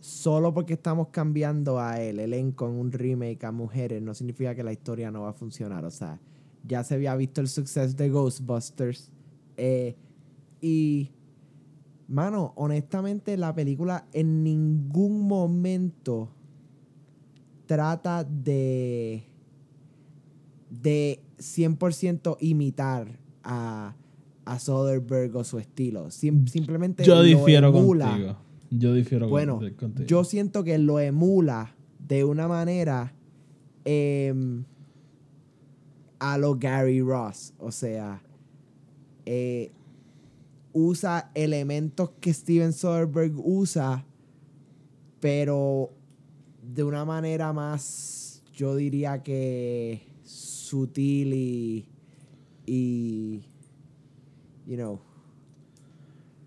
[0.00, 4.62] solo porque estamos cambiando a el elenco en un remake a mujeres no significa que
[4.62, 5.86] la historia no va a funcionar.
[5.86, 6.20] O sea,
[6.62, 9.10] ya se había visto el suceso de Ghostbusters.
[9.56, 9.96] eh,
[10.60, 11.12] y,
[12.06, 16.28] mano, honestamente la película en ningún momento
[17.64, 19.24] trata de
[20.68, 23.94] de 100% imitar a,
[24.44, 26.10] a Soderbergh o su estilo.
[26.10, 28.08] Sim- simplemente Yo lo difiero emula.
[28.10, 28.36] contigo.
[28.70, 30.06] Yo difiero Bueno, contigo.
[30.06, 33.14] yo siento que lo emula de una manera
[33.84, 34.64] em,
[36.18, 37.54] a lo Gary Ross.
[37.58, 38.20] O sea,
[39.24, 39.70] eh,
[40.72, 44.04] usa elementos que Steven Soderbergh usa,
[45.20, 45.90] pero
[46.62, 51.88] de una manera más, yo diría que sutil y,
[52.66, 53.40] y
[54.66, 55.00] you know,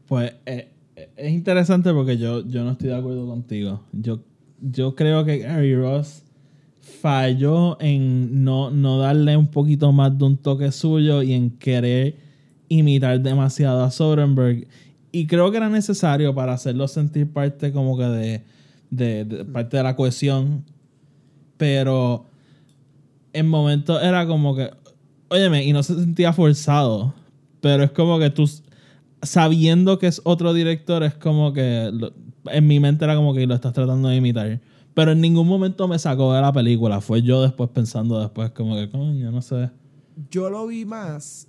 [0.08, 3.82] Pues eh, eh, es interesante porque yo, yo no estoy de acuerdo contigo.
[3.94, 4.20] Yo,
[4.62, 6.24] yo creo que Gary Ross
[7.02, 12.16] falló en no, no darle un poquito más de un toque suyo y en querer
[12.68, 14.68] imitar demasiado a Soderbergh.
[15.12, 18.44] Y creo que era necesario para hacerlo sentir parte como que de,
[18.92, 20.64] de- de parte de la cohesión.
[21.58, 22.26] Pero
[23.34, 24.72] en momentos era como que,
[25.30, 27.14] óyeme, y no se sentía forzado.
[27.62, 28.50] Pero es como que tú,
[29.22, 32.14] sabiendo que es otro director, es como que lo-
[32.52, 34.60] en mi mente era como que lo estás tratando de imitar.
[34.94, 37.00] Pero en ningún momento me sacó de la película.
[37.02, 39.70] Fue yo después pensando después, como que, coño, no sé.
[40.32, 41.48] yo lo vi más.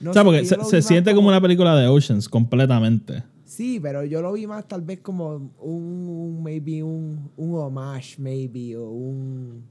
[0.00, 3.22] No o sea, porque se, siente como una película de Oceans completamente.
[3.44, 8.16] Sí, pero yo lo vi más tal vez como un, un- maybe un, un homage,
[8.18, 9.62] maybe, o un...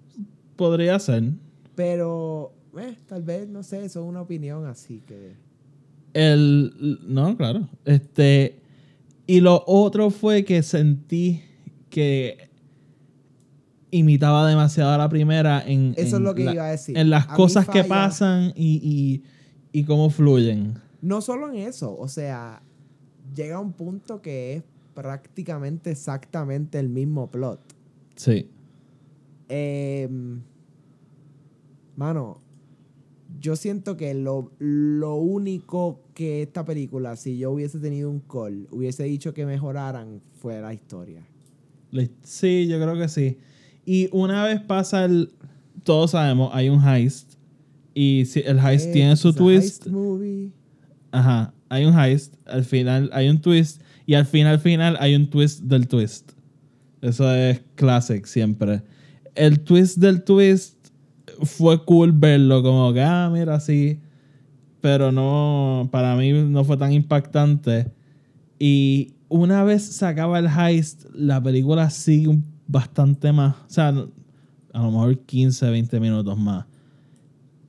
[0.56, 1.24] Podría ser.
[1.76, 5.36] Pero, eh, tal vez, no sé, eso es una opinión así que...
[6.14, 7.00] El.
[7.08, 7.68] No, claro.
[7.86, 8.60] Este.
[9.26, 11.42] Y lo otro fue que sentí
[11.90, 12.50] que
[13.90, 15.94] imitaba demasiado a la primera en.
[15.98, 16.96] Eso es lo que la- iba a decir.
[16.98, 19.24] En las A cosas que pasan y, y,
[19.80, 20.76] y cómo fluyen.
[21.02, 22.62] No solo en eso, o sea,
[23.36, 24.64] llega a un punto que es
[24.94, 27.60] prácticamente exactamente el mismo plot.
[28.16, 28.48] Sí.
[29.50, 30.42] Em,
[31.96, 32.40] mano,
[33.40, 38.68] yo siento que lo, lo único que esta película, si yo hubiese tenido un call,
[38.72, 41.26] hubiese dicho que mejoraran, fue la historia.
[42.24, 43.38] Sí, yo creo que sí.
[43.86, 45.32] Y una vez pasa el.
[45.84, 47.34] Todos sabemos, hay un heist.
[47.94, 49.84] Y si el heist Eh, tiene su twist.
[49.84, 50.52] heist movie.
[51.12, 51.54] Ajá.
[51.70, 52.34] Hay un heist.
[52.48, 53.82] Al final hay un twist.
[54.06, 56.32] Y al final, final, hay un twist del twist.
[57.02, 58.82] Eso es classic siempre.
[59.36, 60.83] El twist del twist
[61.42, 62.62] fue cool verlo.
[62.62, 64.00] Como que, ah, mira, sí.
[64.82, 65.90] Pero no.
[65.92, 67.92] Para mí no fue tan impactante.
[68.60, 73.56] Y una vez se acaba el heist, la película sigue bastante más.
[73.56, 76.66] O sea, a lo mejor 15, 20 minutos más.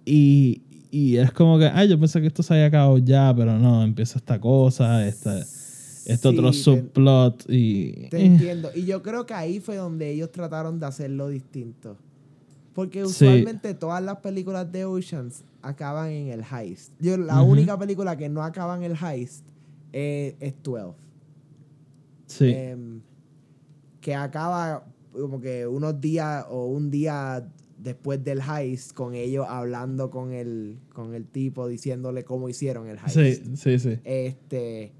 [0.04, 3.58] Y, y es como que, ay, yo pensé que esto se había acabado ya, pero
[3.58, 8.08] no, empieza esta cosa, esta, este otro Sí, te- subplot y...
[8.10, 8.70] Te eh, entiendo.
[8.74, 11.96] Y yo creo que ahí fue donde ellos trataron de hacerlo distinto.
[12.74, 13.06] Porque Sí.
[13.06, 16.92] usualmente todas las películas de Oceans acaban en el heist.
[17.00, 19.44] Yo, la única película que no acaba en el heist
[19.92, 20.94] eh, es 12.
[22.26, 23.00] sí, Em,
[24.00, 27.46] que acaba como que unos días o un día
[27.78, 32.98] después del heist con ellos hablando con el, con el tipo diciéndole cómo hicieron el
[32.98, 33.44] heist.
[33.44, 33.98] sí, sí, sí.
[34.04, 34.92] Este.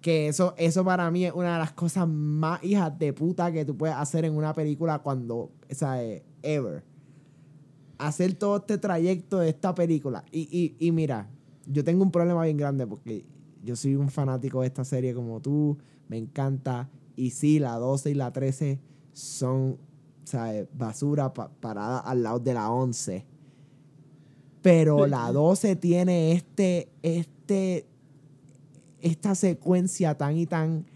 [0.00, 3.64] Que eso, eso para mí es una de las cosas más hijas de puta que
[3.64, 5.36] tú puedes hacer en una película cuando.
[5.36, 6.84] O sea, eh, ever.
[7.98, 10.24] Hacer todo este trayecto de esta película.
[10.30, 11.28] Y, y, y mira,
[11.66, 13.24] yo tengo un problema bien grande porque
[13.64, 15.76] yo soy un fanático de esta serie como tú.
[16.08, 16.88] Me encanta.
[17.16, 18.78] Y sí, la 12 y la 13
[19.12, 19.78] son,
[20.74, 23.26] basura pa- parada al lado de la 11.
[24.62, 27.86] Pero la 12 tiene este, este,
[29.00, 30.86] esta secuencia tan y tan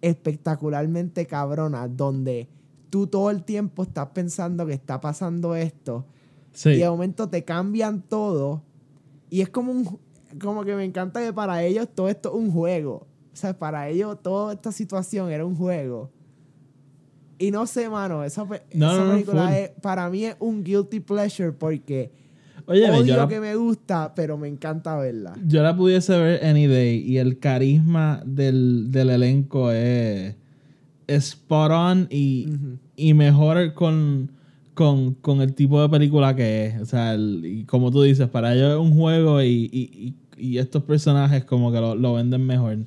[0.00, 2.48] espectacularmente cabrona donde
[2.90, 6.06] tú todo el tiempo estás pensando que está pasando esto
[6.54, 8.62] Sí, y de momento te cambian todo.
[9.28, 9.98] Y es como un
[10.40, 13.06] como que me encanta que para ellos todo esto es un juego.
[13.32, 16.10] O sea para ellos toda esta situación era un juego.
[17.38, 19.52] Y no sé mano esa, pe- No, esa no, no, película full.
[19.54, 22.12] es- para mí es un guilty pleasure porque
[22.66, 25.34] Oye, odio la, que me gusta pero me encanta verla.
[25.46, 30.36] Yo la pudiese ver any day y el carisma del, del elenco es,
[31.06, 32.78] es spot on y, Ujú.
[32.96, 34.30] y mejor con,
[34.74, 36.80] con, con el tipo de película que es.
[36.82, 40.58] O sea, el- y como tú dices, para ellos es un juego y, y- y-
[40.58, 42.78] estos personajes como que lo, lo venden mejor.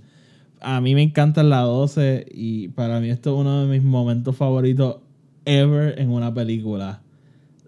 [0.59, 4.35] A mí me encanta la 12 y para mí esto es uno de mis momentos
[4.35, 4.97] favoritos
[5.45, 7.01] ever en una película.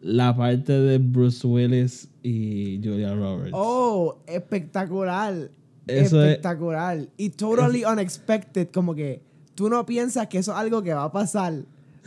[0.01, 3.51] La parte de Bruce Willis y Julia Roberts.
[3.53, 5.49] Oh, espectacular.
[5.87, 7.07] Eso es- espectacular.
[7.17, 8.69] Y totally unexpected.
[8.71, 9.21] Como que
[9.55, 11.63] tú no piensas que eso es algo que va a pasar,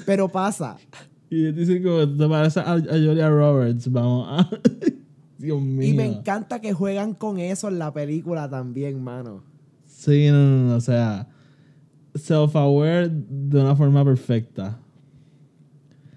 [0.06, 0.76] pero pasa.
[1.34, 3.90] Y dicen como te parece a, Julia Roberts.
[3.90, 4.50] Vamos a...
[5.38, 5.88] Dios mío.
[5.88, 9.42] Y me encanta que juegan con eso en la película también, mano.
[9.86, 11.26] Sí, no, no, no, o sea,
[12.14, 14.78] self-aware de una forma perfecta.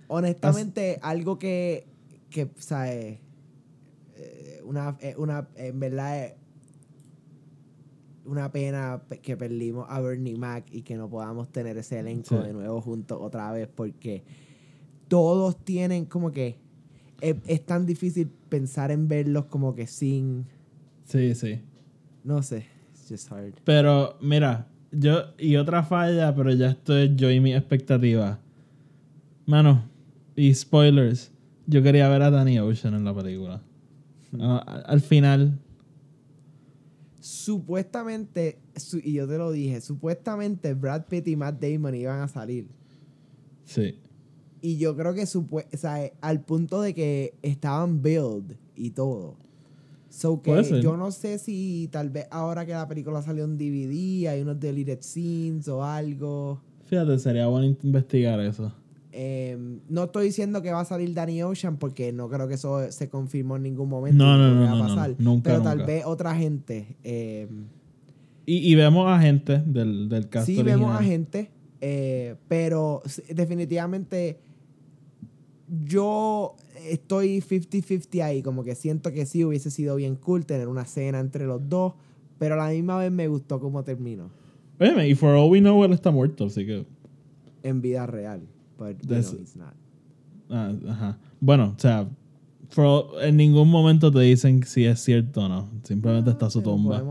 [0.08, 1.88] Honestamente, algo que,
[2.30, 3.20] que ¿sabes?
[4.18, 6.34] Eh, una, eh, una, en verdad, es
[8.26, 12.38] una pena pe- que perdimos a Bernie Mac y que no podamos tener ese elenco
[12.42, 12.48] Sí.
[12.48, 14.24] de nuevo juntos otra vez porque
[15.08, 16.58] todos tienen como que
[17.22, 20.46] es, es tan difícil pensar en verlos como que sin,
[21.06, 21.62] Sí, sí.
[22.24, 23.54] no sé, it's just hard.
[23.64, 28.40] Pero mira, yo y otra falla, pero ya esto es yo y mi expectativa.
[29.46, 29.84] Mano,
[30.36, 31.32] y spoilers,
[31.68, 33.62] yo quería ver a Danny Ocean en la película.
[34.40, 35.60] Ah, al- al final,
[37.20, 42.28] Supuestamente, su- y yo te lo dije, supuestamente Brad Pitt y Matt Damon iban a
[42.28, 42.68] salir.
[43.64, 43.96] sí.
[44.66, 49.36] Y yo creo que supue- o sea, al punto de que estaban build y todo.
[50.10, 54.30] So que yo no sé si tal vez ahora que la película salió en DVD
[54.30, 56.62] hay unos deleted scenes o algo.
[56.86, 58.72] Fíjate, sería bueno investigar eso.
[59.18, 62.92] em, no estoy diciendo que va a salir Danny Ocean porque no creo que eso
[62.92, 64.18] se confirmó en ningún momento.
[64.24, 65.88] No, no, no, va a no, nunca, pero tal nunca.
[65.92, 66.98] vez otra gente.
[67.04, 67.66] em,
[68.48, 70.80] Y, y vemos a gente del, del cast sí, original.
[70.80, 71.50] vemos a gente,
[71.82, 73.02] eh, pero
[73.34, 74.40] definitivamente
[75.86, 76.56] yo
[76.90, 78.42] estoy 50-50 ahí.
[78.42, 81.94] Como que siento que sí hubiese sido bien cool tener una cena entre los dos,
[82.38, 84.30] pero a la misma vez me gustó cómo terminó
[84.80, 86.86] Óyeme, y for all we know, él está muerto, así que...
[87.64, 88.42] en vida real.
[88.78, 89.74] But we know he's not.
[90.50, 91.18] ah, ajá.
[91.40, 92.10] Bueno, o sea,
[92.70, 95.70] for- en ningún momento te dicen si es cierto o no.
[95.84, 97.02] Simplemente está su tumba.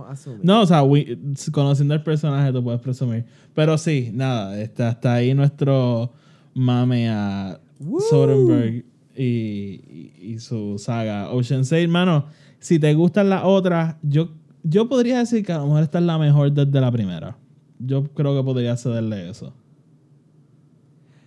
[0.42, 1.18] No, o sea, we-
[1.52, 3.24] conociendo el personaje tú puedes presumir.
[3.54, 6.12] Pero sí, nada, está hasta ahí nuestro
[6.52, 8.00] mame a Woo.
[8.00, 8.84] Soderbergh
[9.16, 11.30] y, y- y su saga.
[11.30, 12.26] Ocean's 8, hermano,
[12.58, 14.30] si te gustan las otras, yo,
[14.62, 17.36] yo podría decir que a lo mejor esta es la mejor desde la primera.
[17.78, 19.52] Yo creo que podría cederle eso.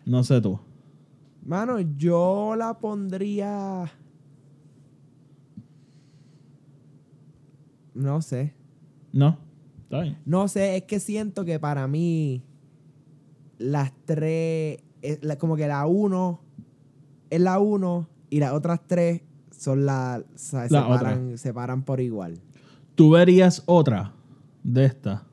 [0.05, 0.59] No sé tú.
[1.45, 3.91] Mano, yo la pondría.
[7.93, 8.53] No sé.
[9.11, 9.37] ¿No?
[9.83, 10.17] Está bien.
[10.25, 12.43] No sé, es que siento que para mí
[13.57, 16.41] las tres, es la- como que la uno
[17.29, 19.21] es la uno y las otras tres
[19.51, 22.39] son la, se, La separan, separan por igual.
[22.95, 24.13] ¿Tú verías otra
[24.63, 25.23] de esta?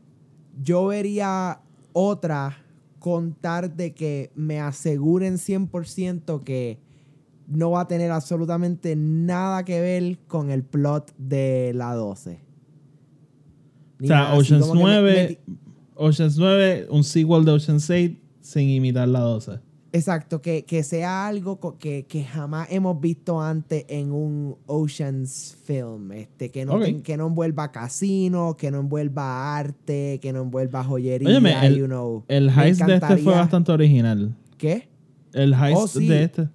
[0.63, 1.61] Yo vería
[1.93, 2.57] otra
[2.99, 6.79] contar de que me aseguren 100% que
[7.47, 12.41] no va a tener absolutamente nada que ver con el plot de la 12.
[13.99, 15.55] Ni O sea, nada Ocean's como que me- 9, me-
[15.97, 19.61] Ocean's 9, un sequel de Ocean's 8 sin imitar la 12.
[19.95, 26.11] Exacto, que, que sea algo que, que jamás hemos visto antes en un Oceans film.
[26.11, 26.83] Este, que, no Ok.
[26.85, 31.29] ten- que no envuelva casino, que no envuelva arte, que no envuelva joyería.
[31.29, 32.25] Óyeme, el, you know.
[32.27, 34.35] el heist de este fue bastante original.
[34.59, 34.89] ¿Qué?
[35.33, 36.09] El heist Oh, sí.
[36.09, 36.49] de este.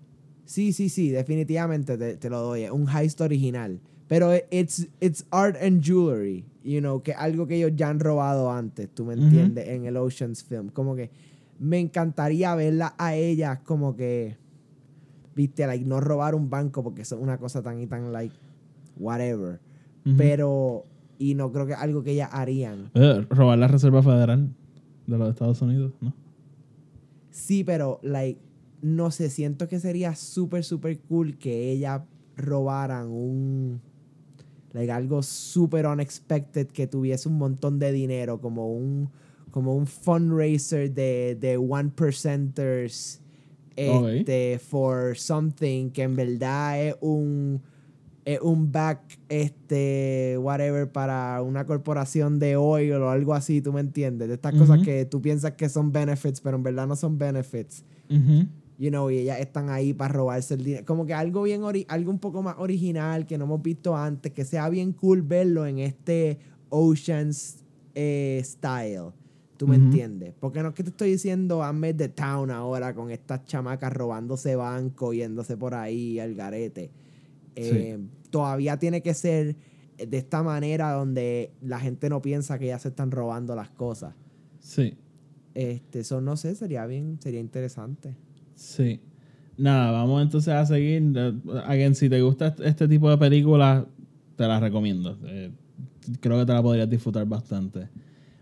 [0.44, 2.68] Sí, sí, sí, definitivamente te, te lo doy.
[2.70, 3.80] Un heist original.
[4.10, 8.52] Pero it's, it's art and jewelry, you know, que algo que ellos ya han robado
[8.52, 10.70] antes, tú me entiendes, en el Oceans film.
[10.70, 11.12] Como que
[11.60, 14.38] me encantaría verla a ellas como que,
[15.36, 18.36] viste, like, no robar un banco porque eso es una cosa tan y tan, like,
[18.98, 19.60] whatever.
[20.18, 20.86] Pero,
[21.20, 22.90] y no creo que es algo que ellas harían.
[22.96, 24.50] Eh, robar la Reserva Federal
[25.06, 26.14] de los Estados Unidos, ¿no?
[27.30, 28.40] Sí, pero, like,
[28.82, 32.02] no sé, siento que sería súper, súper cool que ellas
[32.36, 33.82] robaran un.
[34.72, 39.10] Like, algo súper unexpected que tuviese un montón de dinero, como un.
[39.52, 43.22] Como un fundraiser de, de one percenters.
[43.76, 47.62] Este, for something que en verdad es un.
[48.26, 53.80] Es un back, este, whatever, para una corporación de oil o algo así, ¿tú me
[53.80, 54.28] entiendes?
[54.28, 57.84] De estas cosas que tú piensas que son benefits, pero en verdad no son benefits.
[58.78, 60.86] You know, y ellas están ahí para robarse el dinero.
[60.86, 64.32] Como que algo bien, ori- algo un poco más original que no hemos visto antes,
[64.32, 66.38] que sea bien cool verlo en este
[66.70, 67.64] Oceans
[67.96, 69.12] eh, style.
[69.60, 70.34] ¿Tú me entiendes?
[70.40, 74.56] Porque no es que te estoy diciendo Ahmed the Town ahora con estas chamacas robándose
[74.56, 76.92] banco, yéndose por ahí al garete.
[77.58, 78.00] Eh,
[78.30, 79.58] Todavía tiene que ser
[79.98, 84.16] de esta manera donde la gente no piensa que ya se están robando las cosas.
[84.62, 84.94] Sí,
[85.56, 88.16] Este, eso no sé, sería bien, sería interesante.
[88.56, 89.02] sí.
[89.58, 91.04] Nada, vamos entonces a seguir.
[91.66, 93.84] Again, si te gusta este- este tipo de películas,
[94.38, 95.18] te las recomiendo.
[95.26, 95.52] Eh,
[96.22, 97.90] creo que te la podrías disfrutar bastante.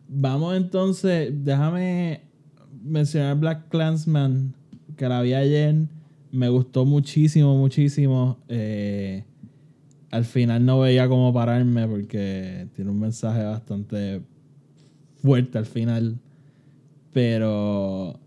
[0.09, 2.21] Vamos entonces, déjame
[2.83, 4.53] mencionar Black Clansman,
[4.95, 5.75] que la vi ayer.
[6.31, 8.37] Me gustó muchísimo, muchísimo.
[8.47, 9.23] Eh,
[10.11, 14.21] al final no veía cómo pararme porque tiene un mensaje bastante
[15.21, 16.17] fuerte al final.
[17.13, 18.19] Pero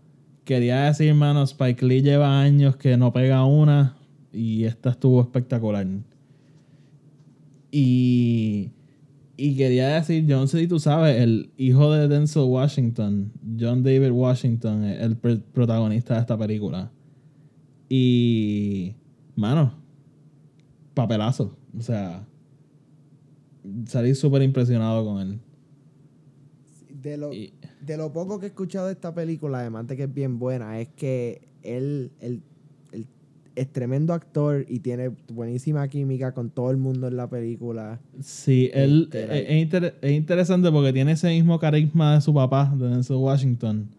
[0.43, 3.95] quería decir, hermano, Spike Lee lleva años que no pega una
[4.33, 5.87] y esta estuvo espectacular.
[7.71, 8.69] Y,
[9.43, 13.81] y quería decir, yo no sé si tú sabes, el hijo de Denzel Washington, John
[13.83, 16.91] David Washington, es el pr- protagonista de esta película.
[17.89, 18.95] Y,
[19.35, 19.73] mano,
[20.93, 21.57] papelazo.
[21.77, 22.25] O sea,
[23.87, 25.39] salí súper impresionado con él.
[27.01, 27.53] De lo, Y-
[27.85, 30.79] de lo poco que he escuchado de esta película, además de que es bien buena,
[30.79, 32.43] es que él- él
[33.55, 37.99] es tremendo actor y tiene buenísima química con todo el mundo en la película.
[38.21, 42.21] Sí, él Este, es, like- es inter- es interesante porque tiene ese mismo carisma de
[42.21, 43.89] su papá, de Denzel Washington.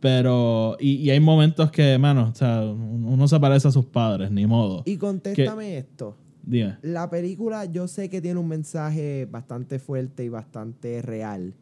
[0.00, 4.30] Pero, y, y hay momentos que, mano, o sea, uno se parece a sus padres,
[4.30, 4.82] ni modo.
[4.86, 6.16] Y contéstame esto.
[6.44, 6.76] Dime.
[6.82, 11.52] La película yo sé que tiene un mensaje bastante fuerte y bastante real,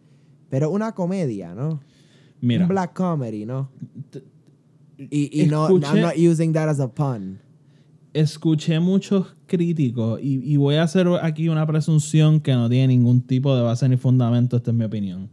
[0.51, 1.81] pero una comedia, ¿no?
[2.43, 3.71] Mira, Un black comedy, ¿no?
[4.99, 7.39] Y, y no, Escuché- I'm not using that as a pun.
[8.15, 13.21] escuché muchos críticos y, y voy a hacer aquí una presunción que no tiene ningún
[13.21, 15.29] tipo de base ni fundamento, esta es mi opinión.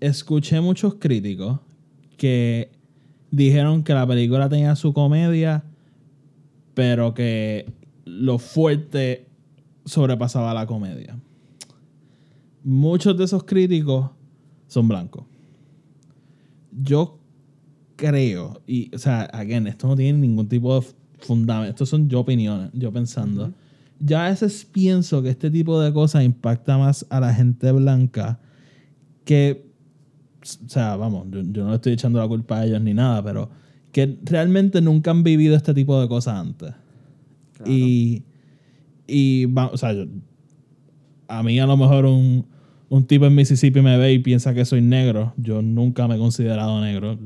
[0.00, 1.60] Escuché muchos críticos
[2.16, 2.72] que
[3.30, 5.62] dijeron que la película tenía su comedia,
[6.74, 7.72] pero que
[8.04, 9.26] lo fuerte
[9.84, 11.16] sobrepasaba la comedia.
[12.64, 14.10] Muchos de esos críticos
[14.66, 15.24] son blancos.
[16.72, 17.18] Yo
[17.98, 20.86] creo, y, o sea, again, esto no tiene ningún tipo de
[21.18, 23.52] fundamento, estos son yo opiniones, yo pensando.
[23.98, 28.38] Yo a veces pienso que este tipo de cosas impacta más a la gente blanca
[29.24, 29.66] que,
[30.42, 33.22] o sea, vamos, yo, yo no le estoy echando la culpa a ellos ni nada,
[33.24, 33.50] pero
[33.90, 36.72] que realmente nunca han vivido este tipo de cosas antes.
[37.66, 38.22] Y,
[39.08, 40.06] y va- o sea, yo-
[41.26, 42.46] a mí a lo mejor un,
[42.88, 45.34] un tipo en Mississippi me ve y piensa que soy negro.
[45.36, 47.18] Yo nunca me he considerado negro,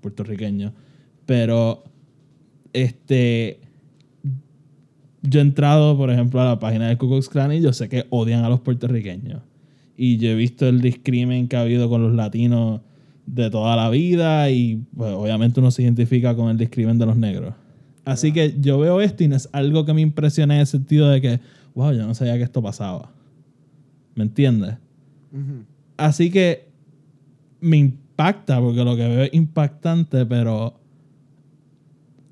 [0.00, 0.72] puertorriqueño.
[1.26, 1.84] Pero,
[2.72, 3.60] este,
[5.22, 7.88] yo he entrado, por ejemplo, a la página de Ku Klux Klan y yo sé
[7.88, 9.42] que odian a los puertorriqueños.
[9.96, 12.80] Y yo he visto el discrimen que ha habido con los latinos
[13.26, 17.16] de toda la vida y pues, obviamente uno se identifica con el discrimen de los
[17.16, 17.54] negros.
[18.04, 21.08] Así que yo veo esto y no es algo que me impresiona en el sentido
[21.08, 21.40] de que,
[21.74, 23.10] wow, yo no sabía que esto pasaba.
[24.14, 24.76] ¿Me entiendes?
[25.96, 26.68] Así que
[27.60, 30.72] me impacta porque lo que veo es impactante, pero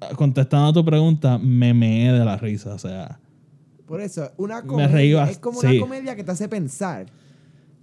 [0.00, 2.74] ah, contestando a tu pregunta, me meé de la risa.
[2.74, 3.20] O sea,
[3.86, 5.66] Por eso, una Me comedia reí es como sí.
[5.66, 7.06] una comedia que te hace pensar.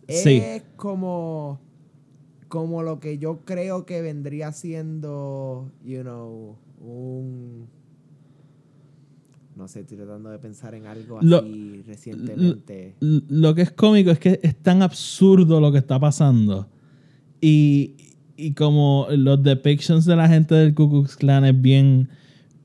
[0.08, 0.38] Sí.
[0.38, 1.60] Es como
[2.47, 7.68] como lo que yo creo que vendría siendo, you know, un
[9.56, 12.95] no sé, estoy tratando de pensar en algo Lo- así recientemente.
[12.99, 16.68] Lo que es cómico es que es tan absurdo lo que está pasando.
[17.41, 17.95] Y,
[18.37, 22.07] y como los depictions de la gente del Ku Klux Klan es bien,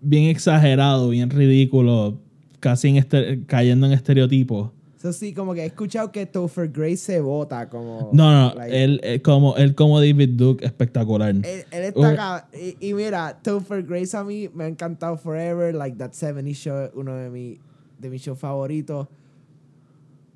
[0.03, 2.19] bien exagerado, bien ridículo,
[2.61, 4.71] casi en este- cayendo en estereotipos.
[4.99, 8.83] Eso sí, como que he escuchado que Topher Grace se vota como No, no, like,
[8.85, 11.31] él, él como, él como David Duke, espectacular.
[11.31, 12.07] Él, él está Uy.
[12.07, 12.49] acá.
[12.81, 15.75] Y, y mira, Topher Grace a mí me ha encantado Forever.
[15.75, 17.59] Like That 70 Show es uno de, mi,
[18.01, 19.07] de mis shows favoritos.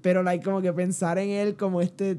[0.02, 2.18] Pero, like, como que pensar en él como este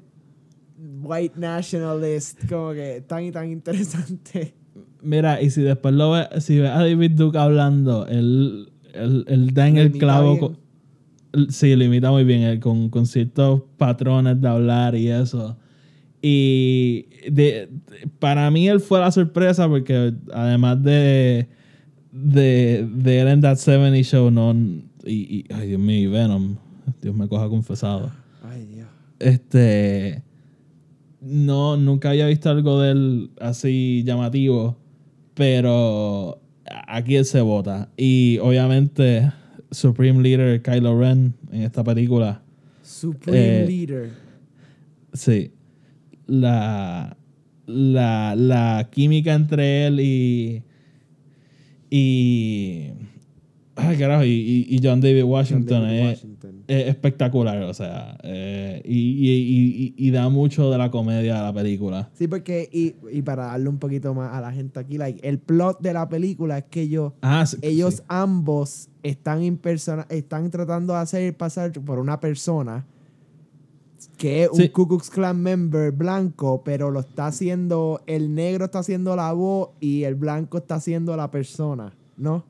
[1.02, 4.54] white nationalist, como que tan y tan interesante.
[5.04, 9.54] Mira, y si después lo ves, si ves a David Duke hablando, él, él, él
[9.54, 10.38] da en el clavo.
[10.40, 15.58] con- sí, lo imita muy bien, él, con, con ciertos patrones de hablar y eso.
[16.22, 21.48] Y de, de- para mí él fue la sorpresa porque además de,
[22.12, 24.54] de, de él en That 70 Show, no,
[25.04, 26.58] y, y- ay Dios mío, y Venom,
[27.02, 28.12] Dios me coja confesado.
[28.44, 28.88] Ay, Dios.
[29.20, 30.24] Este.
[31.22, 34.78] No, nunca había visto algo de él así llamativo.
[35.36, 36.42] Pero
[36.88, 37.90] aquí él se vota.
[37.96, 39.32] Y obviamente,
[39.72, 42.42] Supreme Leader Kylo Ren en esta película.
[42.82, 44.10] Supreme Eh, Leader.
[45.14, 45.52] Sí.
[46.28, 47.16] La.
[47.68, 50.64] La, la química entre él y.
[51.90, 52.88] Y.
[53.76, 54.26] Ay, carajo.
[54.26, 56.31] Y, y- John David Washington John David Washington.
[56.72, 61.54] Es espectacular, o sea, eh, y, y- y- da mucho de la comedia a la
[61.54, 62.10] película.
[62.14, 65.40] Sí, porque, y, y para darle un poquito más a la gente aquí, like, el
[65.40, 68.02] plot de la película es que ellos, Ah, sí, ellos sí.
[68.08, 72.86] ambos están, impersona- están tratando de hacer pasar por una persona
[74.18, 74.68] que es un.
[74.70, 79.70] Ku Klux Klan member blanco, pero lo está haciendo, el negro está haciendo la voz
[79.80, 82.44] y el blanco está haciendo la persona, ¿no?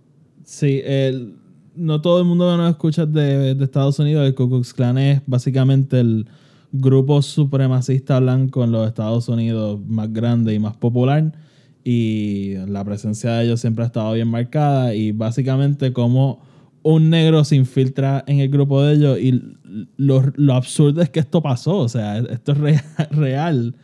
[0.43, 1.35] Sí, el-
[1.75, 4.97] no todo el mundo que nos escucha de, de Estados Unidos, el Ku Klux Klan
[4.97, 6.27] es básicamente el
[6.71, 11.31] grupo supremacista blanco en los Estados Unidos más grande y más popular.
[11.83, 14.93] Y la presencia de ellos siempre ha estado bien marcada.
[14.93, 16.41] Y básicamente como
[16.83, 19.41] un negro se infiltra en el grupo de ellos y
[19.97, 21.77] lo, lo absurdo es que esto pasó.
[21.77, 23.75] O sea, esto es rea- real.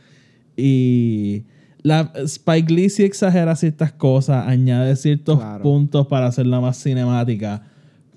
[0.56, 1.44] Y
[1.82, 5.64] la, Spike Lee sí exagera ciertas cosas, añade ciertos Claro.
[5.64, 7.64] puntos para hacerla más cinemática.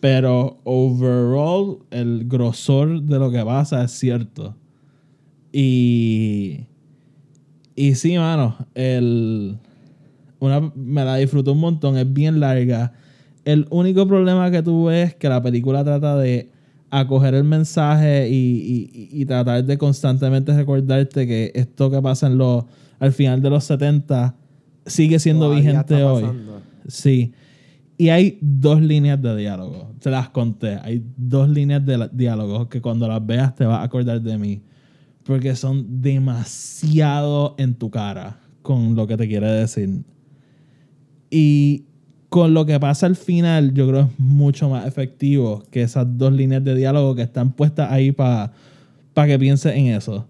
[0.00, 4.56] Pero overall, el grosor de lo que pasa es cierto.
[5.52, 6.66] Y.
[7.76, 8.56] Y sí, mano.
[8.74, 9.58] El,
[10.38, 11.96] una, me la disfruto un montón.
[11.96, 12.92] Es bien larga.
[13.44, 16.50] El único problema que tuve es que la película trata de
[16.90, 22.36] acoger el mensaje y, y- y tratar de constantemente recordarte que esto que pasa en
[22.36, 22.64] los,
[22.98, 24.34] al final de los 70
[24.86, 26.24] sigue siendo Todavía vigente hoy.
[26.88, 27.32] Sí.
[28.00, 29.92] Y hay dos líneas de diálogo.
[30.00, 30.78] Te las conté.
[30.82, 34.62] Hay dos líneas de diálogo que cuando las veas te vas a acordar de mí.
[35.22, 40.02] Porque son demasiado en tu cara con lo que te quiere decir.
[41.28, 41.84] Y
[42.30, 46.06] con lo que pasa al final, yo creo que es mucho más efectivo que esas
[46.16, 48.54] dos líneas de diálogo que están puestas ahí para
[49.14, 50.26] que pienses en eso.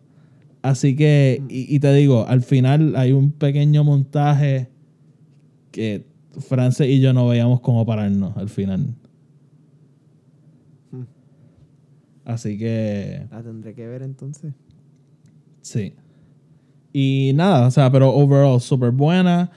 [0.61, 4.71] Así que, y te digo, al final hay un pequeño montaje
[5.71, 6.10] que
[6.41, 8.95] Frances y yo no veíamos cómo pararnos al final.
[10.91, 11.05] Hmm.
[12.24, 14.55] Así que, La tendré que ver entonces.
[15.61, 15.95] sí.
[16.93, 19.51] Y nada, o sea, pero overall súper buena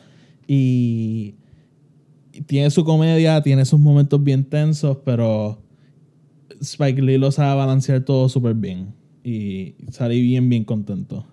[0.47, 1.35] y,
[2.47, 5.61] tiene su comedia, tiene sus momentos bien tensos, pero
[6.59, 11.25] Spike Lee lo sabe balancear todo súper bien y salí bien, bien contento.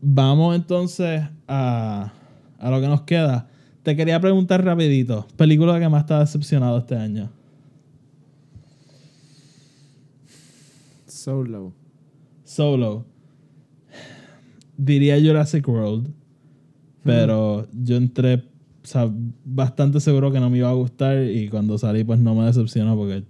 [0.00, 2.12] Vamos entonces a,
[2.58, 3.48] a lo que nos queda.
[3.82, 7.30] Te quería preguntar rapidito, película que más te ha decepcionado este año.
[11.06, 11.72] Solo.
[12.44, 13.04] Solo.
[14.76, 16.12] Diría Jurassic World.
[17.04, 19.10] Pero yo entré o sea,
[19.44, 22.96] bastante seguro que no me iba a gustar y cuando salí pues no me decepcionó
[22.96, 23.24] porque...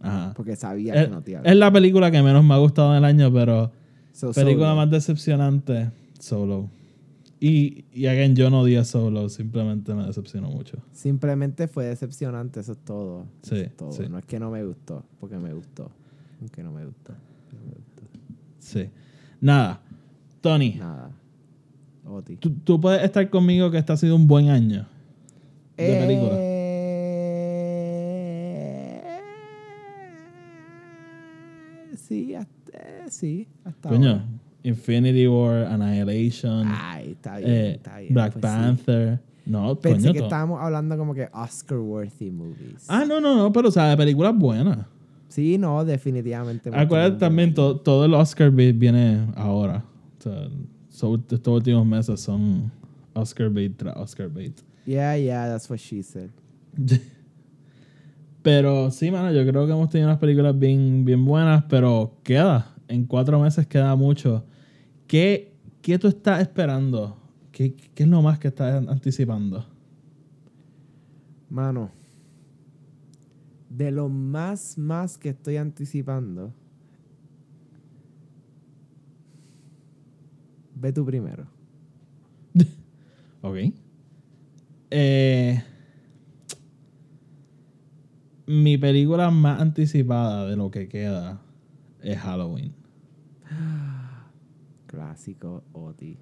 [0.00, 0.32] Ajá.
[0.34, 2.58] Porque sabía Es, que no te iba a es la película que menos me ha
[2.58, 3.70] gustado en el año, pero
[4.12, 4.76] So, película Solo.
[4.76, 6.68] más decepcionante, Solo.
[7.42, 10.76] Y, y again, yo no odié Solo, simplemente me decepcionó mucho.
[10.92, 13.24] Simplemente fue decepcionante, eso es todo.
[13.42, 13.92] Eso Sí, es todo.
[13.92, 14.02] sí.
[14.10, 15.90] No es que no me gustó, porque me gustó.
[16.40, 17.12] Aunque no me gustó.
[17.12, 18.02] no me gustó.
[18.58, 18.88] Sí.
[19.40, 19.80] Nada.
[20.42, 21.10] Tony, Nada.
[22.06, 22.36] Oti.
[22.36, 24.86] tú, tú puedes estar conmigo que este ha sido un buen año
[25.78, 26.36] de película.
[29.00, 29.20] Eh,
[31.96, 34.24] sí, hasta, eh, sí, hasta Coño, ahora.
[34.62, 38.14] Infinity War, Annihilation, Ay, está bien, eh, está bien.
[38.14, 38.58] Black pues sí.
[38.58, 39.20] Panther.
[39.46, 40.12] No, Pensé coño.
[40.12, 42.84] que to- estábamos hablando como que Oscar-worthy movies.
[42.88, 44.86] Ah, no, no, no, pero o sea, de películas buenas.
[45.28, 46.70] Sí, no, definitivamente.
[46.72, 49.82] Acuérdate también, to- todo el Oscar bait viene ahora.
[50.18, 50.48] O sea,
[50.90, 52.70] so- estos últimos meses son
[53.14, 54.60] Oscar bait tras Oscar bait.
[54.84, 56.30] Yeah, yeah, that's what she said.
[58.42, 62.74] Pero sí, mano, yo creo que hemos tenido unas películas bien, bien buenas, pero queda.
[62.88, 64.44] En cuatro meses queda mucho.
[65.10, 65.52] ¿Qué,
[65.82, 67.18] qué tú estás esperando?
[67.50, 69.66] ¿Qué, ¿Qué es lo más que estás anticipando?
[71.48, 71.90] Mano,
[73.68, 76.54] de lo más, más que estoy anticipando,
[80.76, 81.44] ve tú primero.
[83.42, 83.56] Ok.
[84.92, 85.60] Eh,
[88.46, 91.40] mi película más anticipada de lo que queda
[92.00, 92.72] es Halloween.
[94.90, 96.18] Clásico Oti.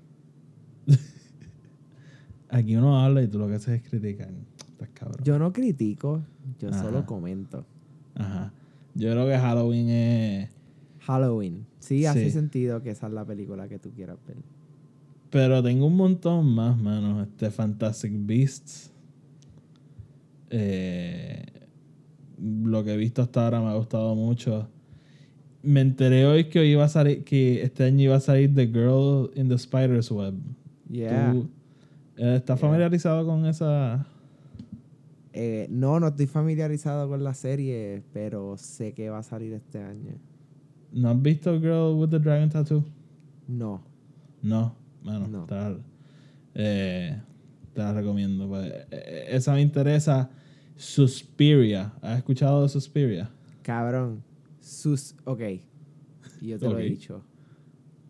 [2.51, 4.29] Aquí uno habla y tú lo que haces es criticar.
[4.73, 5.25] Estás cabrón.
[5.25, 6.23] Yo no critico,
[6.59, 6.83] yo Ajá.
[6.83, 7.65] solo comento.
[8.15, 8.53] Ajá.
[8.95, 10.51] Yo creo que Halloween es.
[11.01, 11.65] Halloween.
[11.79, 14.37] Sí, hace sentido que esa es la película que tú quieras ver.
[15.31, 17.23] Pero tengo un montón más, mano.
[17.23, 18.93] Este Fantastic Beasts.
[20.51, 21.43] Eh,
[22.39, 24.69] lo que he visto hasta ahora me ha gustado mucho.
[25.63, 28.67] Me enteré hoy que hoy iba a salir, que este año iba a salir The
[28.69, 30.35] Girl in the Spider's Web.
[30.91, 31.33] Yeah.
[31.33, 31.49] ¿Tú,
[32.17, 32.69] eh, ¿Estás Yeah.
[32.69, 34.07] familiarizado con esa?
[35.33, 39.83] Eh, no, no estoy familiarizado con la serie, pero sé que va a salir este
[39.83, 40.15] año.
[40.93, 42.85] ¿No has visto Girl with the Dragon Tattoo?
[43.47, 43.83] No.
[44.43, 45.45] No, mano, No.
[45.47, 45.77] Te, la,
[46.55, 47.21] eh,
[47.75, 48.49] te la recomiendo.
[48.49, 48.73] pues.
[48.91, 50.31] Eh, esa me interesa.
[50.77, 51.93] Suspiria.
[52.01, 53.29] ¿Has escuchado de Suspiria?
[53.63, 54.23] Cabrón.
[54.69, 55.15] Sus.
[55.25, 55.41] Ok.
[56.41, 57.25] Y yo te lo he dicho.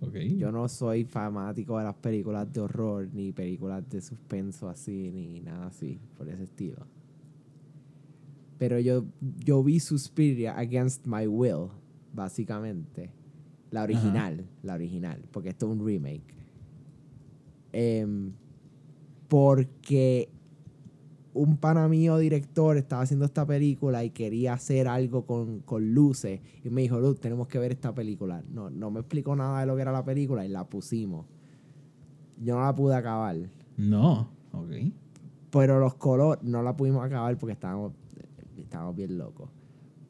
[0.01, 0.17] Ok.
[0.37, 5.41] Yo no soy fanático de las películas de horror, ni películas de suspenso así, ni
[5.41, 6.87] nada así, por ese estilo.
[8.59, 11.69] Pero yo, yo vi Suspiria Against My Will,
[12.13, 13.13] básicamente.
[13.71, 16.35] La original, la original, porque esto es un remake.
[17.73, 18.33] Em,
[19.29, 20.31] porque
[21.39, 26.41] un pana mío director estaba haciendo esta película y quería hacer algo con, con luces.
[26.65, 28.43] Y me dijo, Luz, tenemos que ver esta película.
[28.51, 31.27] No, no me explicó nada de lo que era la película y la pusimos.
[32.43, 33.37] Yo no la pude acabar.
[33.77, 34.31] No.
[34.53, 34.73] Ok.
[35.51, 37.93] Pero los colores, no la pudimos acabar porque estábamos,
[38.57, 39.49] estábamos bien locos.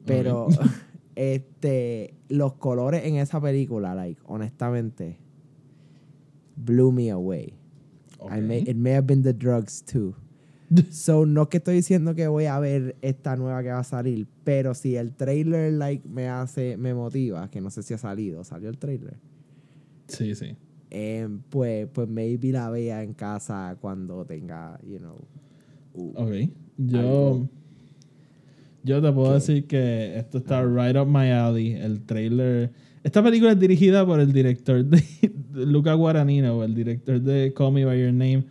[0.05, 0.47] Pero,
[1.15, 5.17] este, los colores en esa película, like, honestamente,
[6.55, 7.53] blew me away.
[8.17, 8.31] Ok.
[8.35, 10.15] I may- it may have been the drugs too.
[10.91, 14.27] So, no que estoy diciendo que voy a ver esta nueva que va a salir,
[14.43, 18.43] pero si el trailer like me hace, me motiva, que no sé si ha salido,
[18.43, 19.15] salió el trailer.
[20.07, 20.55] Sí, sí.
[20.91, 25.15] Em, pues, pues maybe la vea en casa cuando tenga, you know.
[25.93, 26.49] u- Ok.
[26.77, 26.99] Yo.
[26.99, 27.49] Algo.
[28.83, 29.33] Yo te puedo ¿Qué?
[29.35, 31.73] decir que esto está right up my alley.
[31.73, 32.71] El trailer.
[33.03, 35.03] Esta película es dirigida por el director de,
[35.53, 38.45] de Luca Guadagnino, el director de Call Me By Your Name.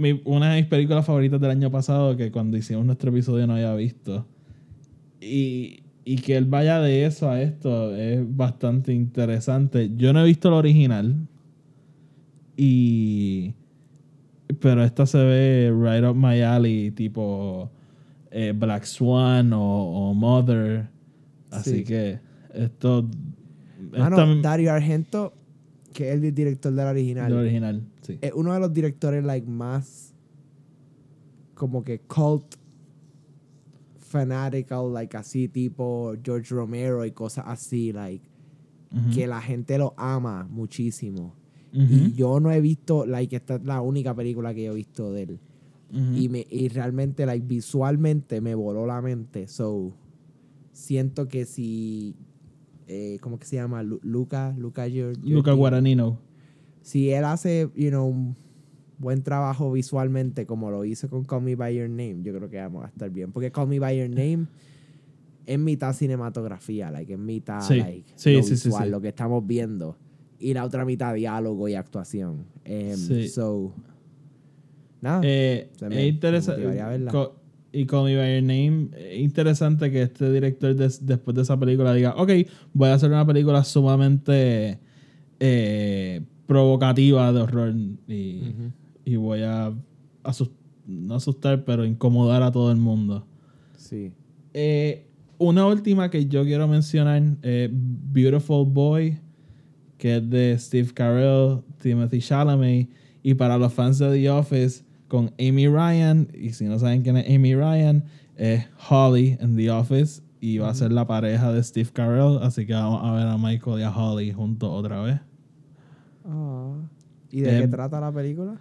[0.00, 3.54] Mi- una de mis películas favoritas del año pasado que cuando hicimos nuestro episodio no
[3.54, 4.26] había visto.
[5.20, 9.90] Y, y que él vaya de eso a esto es bastante interesante.
[9.96, 11.14] Yo no he visto el original.
[12.56, 13.54] Y.
[14.60, 17.70] Pero esta se ve right up my alley, tipo
[18.32, 19.60] eh, Black Swan o,
[20.10, 20.88] o Mother.
[21.50, 21.84] Así Sí.
[21.84, 22.18] que
[22.54, 23.08] esto.
[23.96, 25.32] Mano, esta- Dario Argento,
[25.92, 28.18] que es el director del original, el original, sí.
[28.20, 30.14] es uno de los directores like más
[31.54, 32.54] como que cult
[33.98, 38.30] fanatical, like así tipo George Romero y cosas así, like
[39.14, 41.34] que la gente lo ama muchísimo.
[41.72, 45.12] Y yo no he visto, like, esta es la única película que yo he visto
[45.12, 45.38] de él.
[46.14, 49.46] Y, me, y realmente, like, visualmente me voló la mente.
[49.46, 49.92] So,
[50.72, 52.16] siento que si,
[52.92, 53.82] eh, ¿cómo que se llama?
[53.84, 55.52] Lu- Luca, Luca, Gior- Luca.
[55.52, 56.18] Guadagnino.
[56.82, 58.36] Si él hace, you know, un
[58.98, 62.58] buen trabajo visualmente como lo hizo con Call Me By Your Name, yo creo que
[62.58, 63.30] vamos a estar bien.
[63.32, 64.46] Porque Call Me By Your Name
[65.46, 67.76] es mitad cinematografía, like, es mitad, Sí.
[67.78, 69.96] like, Sí, lo sí, visual, lo que estamos viendo.
[70.38, 72.46] Y la otra mitad diálogo y actuación.
[72.64, 73.28] Sí.
[73.28, 73.72] So,
[75.00, 75.20] nada.
[75.24, 76.66] Eh, es interesante.
[77.72, 81.58] Y Call Me By Your Name, es interesante que este director des- después de esa
[81.58, 82.30] película diga, ok,
[82.72, 84.78] voy a hacer una película sumamente
[85.38, 87.74] eh, provocativa de horror
[88.08, 89.72] y, voy a
[90.24, 90.50] asus-
[90.86, 93.24] no asustar, pero incomodar a todo el mundo.
[93.76, 94.10] Sí.
[94.52, 95.06] Eh,
[95.38, 99.18] una última que yo quiero mencionar, eh, Beautiful Boy,
[99.96, 102.88] que es de Steve Carell, Timothy Chalamet,
[103.22, 107.16] y para los fans de The Office, con Amy Ryan, y si no saben quién
[107.16, 108.04] es Amy Ryan,
[108.36, 112.64] es Holly en The Office, y va a ser la pareja de Steve Carell, así
[112.64, 115.20] que vamos a ver a Michael y a Holly juntos otra vez.
[116.24, 116.74] Ah.
[117.30, 118.56] ¿Y de Eh, qué trata la película?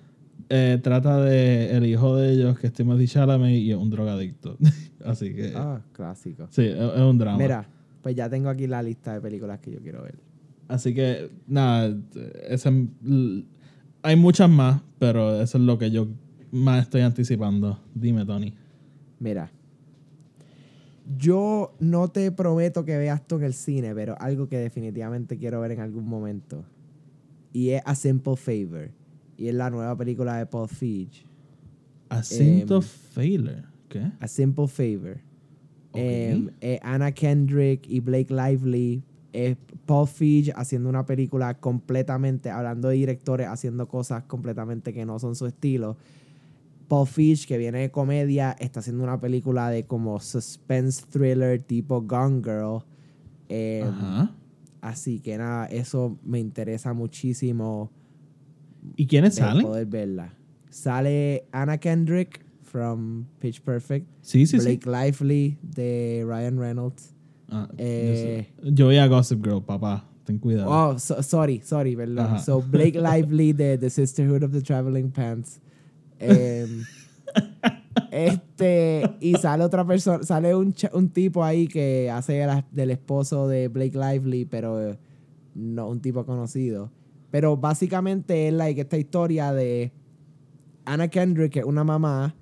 [0.50, 4.58] Eh, trata de el hijo de ellos, que es Timothy Chalamet, y es un drogadicto.
[5.06, 6.48] así que, Ah, clásico.
[6.50, 7.38] sí, es, es un drama.
[7.38, 7.68] Mira,
[8.02, 10.16] pues ya tengo aquí la lista de películas que yo quiero ver.
[10.68, 11.96] Así que, nada,
[12.48, 12.88] ese-
[14.02, 16.08] hay muchas más, pero eso es lo que yo
[16.52, 17.80] más estoy anticipando.
[17.94, 18.54] Dime, Tony.
[19.20, 19.52] Mira.
[21.18, 25.60] Yo no te prometo que veas esto en el cine, pero algo que definitivamente quiero
[25.62, 26.64] ver en algún momento.
[27.52, 28.92] Y es A Simple Favor.
[29.36, 31.26] Y es la nueva película de Paul Feig.
[32.10, 33.64] A Scent Em, of Failure.
[33.88, 34.12] ¿Qué?
[34.20, 35.18] A Simple Favor.
[35.92, 35.96] Ok.
[36.00, 39.02] Em, eh, Anna Kendrick y Blake Lively.
[39.34, 45.18] eh, Paul Feig haciendo una película completamente, hablando de directores haciendo cosas completamente que no
[45.20, 45.98] son su estilo.
[46.90, 52.02] Paul Feig, que viene de comedia, está haciendo una película de como suspense thriller tipo
[52.02, 52.80] Gone Girl.
[53.48, 54.36] Em, Ajá.
[54.82, 57.90] así que nada, eso me interesa muchísimo
[58.98, 59.66] ¿Y quiénes salen?
[59.66, 60.34] poder verla.
[60.70, 64.06] Sale Anna Kendrick from Pitch Perfect.
[64.22, 64.90] Sí, sí, Blake sí.
[64.90, 67.14] Lively de Ryan Reynolds.
[67.50, 70.06] Ah, yo Eh, yo, voy a Gossip Girl, papá.
[70.26, 70.70] Ten cuidado.
[70.70, 72.20] Oh, so- sorry, sorry, perdón.
[72.26, 72.40] Ajá.
[72.40, 75.60] So Blake Lively de The Sisterhood of the Traveling Pants.
[76.20, 76.84] Em,
[78.12, 83.48] este, y sale otra persona, sale un, un tipo ahí que hace la- del esposo
[83.48, 84.98] de Blake Lively, pero eh,
[85.56, 86.92] no un tipo conocido.
[87.32, 89.92] Pero básicamente es like esta historia de
[90.86, 92.36] Anna Kendrick, que es una mamá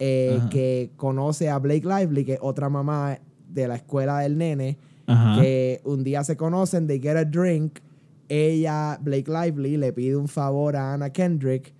[0.00, 3.18] eh, que conoce a Blake Lively, que es otra mamá
[3.48, 5.40] de la escuela del nene, Ajá.
[5.40, 7.78] que un día se conocen, they get a drink,
[8.28, 11.72] ella, Blake Lively, le pide un favor a Anna Kendrick,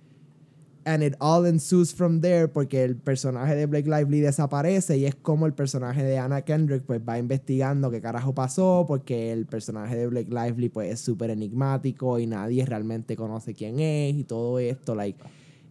[0.85, 5.15] and it all ensues from there porque el personaje de Blake Lively desaparece y es
[5.15, 9.97] como el personaje de Anna Kendrick pues va investigando qué carajo pasó porque el personaje
[9.97, 14.59] de Blake Lively pues es súper enigmático y nadie realmente conoce quién es y todo
[14.59, 15.19] esto, like.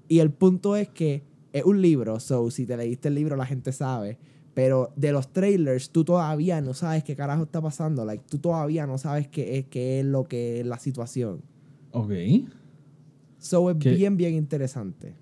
[0.08, 3.46] Y el punto es que es un libro, so si te leíste el libro la
[3.46, 4.18] gente sabe,
[4.52, 8.86] pero de los trailers tú todavía no sabes qué carajo está pasando, like tú todavía
[8.88, 11.40] no sabes qué es, qué es lo que es la situación.
[11.92, 12.10] Ok.
[13.44, 15.14] So es bien, bien interesante.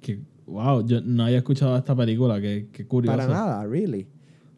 [0.00, 2.40] Que, wow, yo no había escuchado esta película.
[2.40, 3.16] Qué, qué curioso.
[3.18, 4.06] Para nada, really.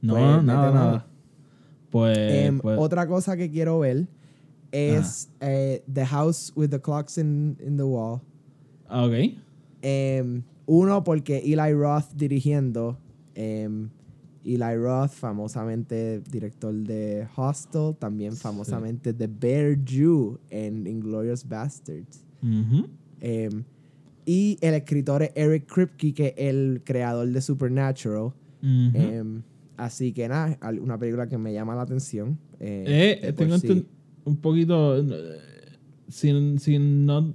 [0.02, 1.06] No, Pues, nada, nada.
[1.90, 4.06] Pues, Em, pues- Otra cosa que quiero ver
[4.70, 8.20] es eh, The House with the Clocks in, in the Wall.
[8.88, 9.14] ah, ok.
[9.80, 12.98] Em, uno, porque Eli Roth dirigiendo.
[13.34, 13.88] em,
[14.44, 22.24] Eli Roth, famosamente director de Hostel, también famosamente de Bear Jew en Inglorious Bastards.
[23.20, 23.64] Em,
[24.26, 28.32] y el escritor es Eric Kripke, que es el creador de Supernatural.
[28.62, 29.42] Em,
[29.76, 32.38] así que nada, una película que me llama la atención.
[32.60, 33.84] eh, Eh, tengo sí.
[34.24, 34.96] un poquito.
[34.98, 35.38] eh,
[36.08, 37.34] Sin, sin no.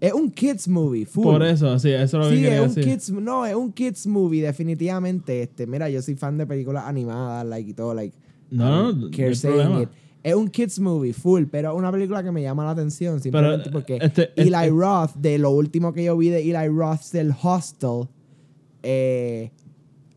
[0.00, 1.24] Es un kids movie, full.
[1.24, 2.92] Por eso, sí, eso es lo que Sí, quería es un decir.
[2.92, 5.42] kids, no, es un kids movie, definitivamente.
[5.42, 8.16] Este, mira, yo soy fan de películas animadas, like y todo, like.
[8.50, 9.82] No, no, no hay problema.
[9.82, 9.88] it.
[10.26, 13.70] Es un kids movie, full, pero es una película que me llama la atención simplemente
[13.70, 17.32] porque este- Eli este- Roth, de lo último que yo vi de Eli Roth del
[17.40, 18.08] Hostel,
[18.82, 19.52] eh,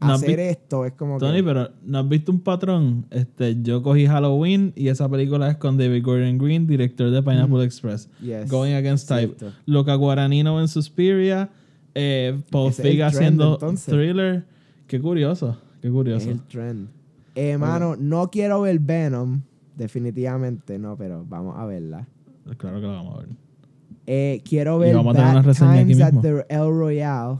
[0.01, 3.05] No hacer esto es como Tony, que, pero ¿no has visto un patrón?
[3.11, 7.63] Este, yo cogí Halloween y esa película es con David Gordon Green, director de Pineapple
[7.63, 8.09] Express.
[8.19, 9.35] Yes, Going Against Type.
[9.37, 9.51] cierto.
[9.67, 11.49] Luca Guaranino en Suspiria.
[11.93, 14.45] Eh, Paul es Feig haciendo thriller.
[14.87, 16.31] Qué curioso, qué es curioso.
[16.31, 16.87] el trend.
[17.35, 19.41] Eh, mano, no quiero ver Venom,
[19.79, 22.07] definitivamente no, pero vamos a verla.
[22.57, 23.29] Claro que lo vamos a ver.
[24.05, 26.21] Eh, quiero ver vamos a tener una reseña aquí Times at mismo.
[26.21, 27.39] the El Royale.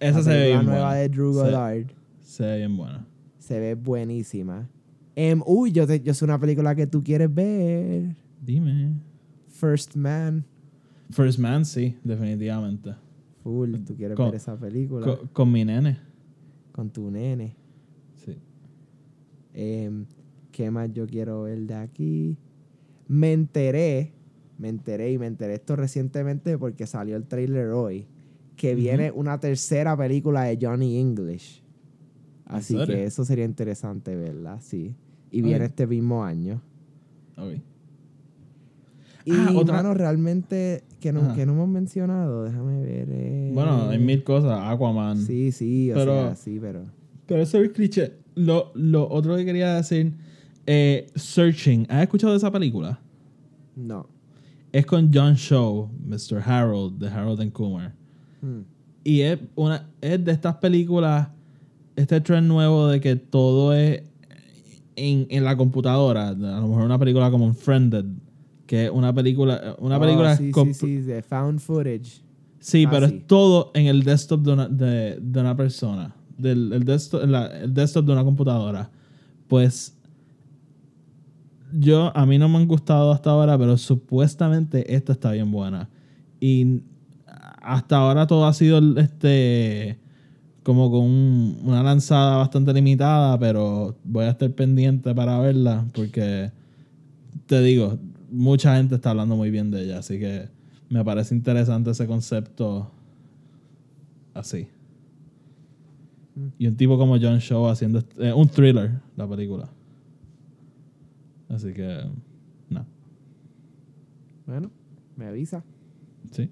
[0.00, 0.94] Esa la se ve bien nueva buena.
[0.94, 1.86] de Drew Goddard.
[2.20, 3.06] Se ve bien buena.
[3.38, 4.68] Se ve buenísima.
[5.14, 8.16] Em, uy, yo, te, yo sé una película que tú quieres ver.
[8.40, 8.94] Dime.
[9.48, 10.44] First Man.
[11.10, 12.94] First Man, sí, definitivamente.
[13.42, 15.98] Full, tú quieres Con- ver esa película Co- con mi nene.
[16.72, 17.54] con tu nene.
[18.24, 18.38] Sí.
[19.52, 20.06] Em,
[20.52, 22.36] ¿Qué más yo quiero ver de aquí?
[23.08, 24.12] Me enteré,
[24.58, 28.06] me enteré y me enteré esto recientemente porque salió el trailer hoy,
[28.56, 31.62] que viene una tercera película de Johnny English.
[32.44, 34.94] Así que eso sería interesante verla, sí.
[35.30, 36.60] Y viene este mismo año.
[37.38, 37.54] Ok.
[39.24, 41.34] Y, Ah, otra- mano, realmente, que no, Ajá.
[41.34, 43.08] que no hemos mencionado, déjame ver.
[43.10, 43.50] eh.
[43.54, 44.58] Bueno, hay mil cosas.
[44.64, 45.16] Aquaman.
[45.16, 46.86] Sí, sí, o Pero- sea, sí, pero...
[47.26, 48.14] Pero eso es cliché.
[48.34, 50.12] Lo, lo otro que quería decir,
[50.66, 51.86] eh, Searching.
[51.88, 53.00] ¿Has escuchado de esa película?
[53.76, 54.06] No.
[54.72, 56.40] Es con John Shaw, Mr.
[56.44, 57.94] Harold, de Harold and Kumar.
[58.40, 58.60] Hmm.
[59.04, 61.28] Y es, una, es de estas películas,
[61.96, 64.02] este trend nuevo de que todo es
[64.96, 66.28] en, en la computadora.
[66.28, 68.04] A lo mejor una película como Unfriended,
[68.66, 72.22] que es una película, una Oh, película sí, sí, sí, de found footage.
[72.60, 73.16] Sí, Ah, pero sí.
[73.16, 76.14] es todo en el desktop de una, de, de una persona.
[76.38, 78.88] Del el desktop, la- el desktop de una computadora.
[79.48, 79.98] Pues
[81.78, 85.88] yo, a mí no me han gustado hasta ahora, pero supuestamente esta está bien buena.
[86.40, 86.80] Y
[87.62, 89.98] hasta ahora todo ha sido este
[90.62, 96.52] como con un- una lanzada bastante limitada, pero voy a estar pendiente para verla porque
[97.46, 97.98] te digo,
[98.30, 100.48] mucha gente está hablando muy bien de ella, así que
[100.88, 102.90] me parece interesante ese concepto
[104.34, 104.68] así.
[106.58, 109.68] Y un tipo como John Shaw haciendo eh, un thriller, la película.
[111.52, 112.00] Así que,
[112.70, 112.86] no.
[114.46, 114.70] Bueno,
[115.16, 115.62] me avisa.
[116.30, 116.50] ¿Sí?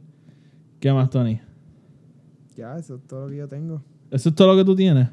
[0.78, 1.40] ¿Qué más, Tony?
[2.54, 3.82] Ya, eso es todo lo que yo tengo.
[4.10, 5.08] ¿Eso es todo lo que tú tienes?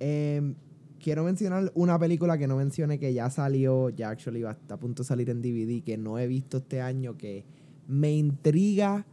[0.00, 0.54] Em,
[1.02, 5.02] quiero mencionar una película que no mencioné que ya salió, ya actually va a punto
[5.02, 7.46] de salir en DVD, que no he visto este año, que
[7.88, 9.06] me intriga.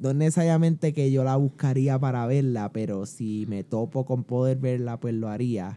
[0.00, 4.98] No necesariamente que yo la buscaría para verla, pero si me topo con poder verla,
[4.98, 5.76] pues lo haría.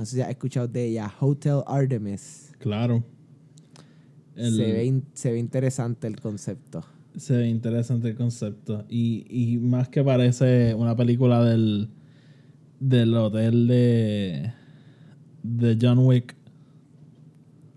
[0.00, 2.52] No sé si has escuchado de ella, Hotel Artemis.
[2.58, 3.04] Claro.
[4.34, 6.82] El- Se, ve, in- se ve interesante el concepto.
[7.18, 8.86] Se ve interesante el concepto.
[8.88, 11.90] Y, y más que parece una película del,
[12.78, 14.52] del hotel de,
[15.42, 16.34] de John Wick.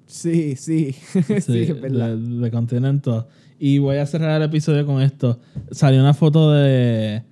[0.06, 2.16] Sí, sí, sí, Sí, es verdad.
[2.16, 3.28] de, de Continental.
[3.60, 5.42] Y voy a cerrar el episodio con esto.
[5.72, 7.24] Salió una foto de,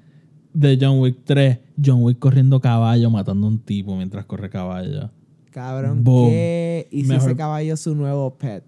[0.54, 1.58] de John Wick 3.
[1.84, 5.10] John Wick corriendo caballo, matando a un tipo mientras corre caballo.
[5.52, 6.30] Cabrón, Boom.
[6.30, 6.88] ¿qué?
[6.92, 8.64] Y si ese caballo es su nuevo pet.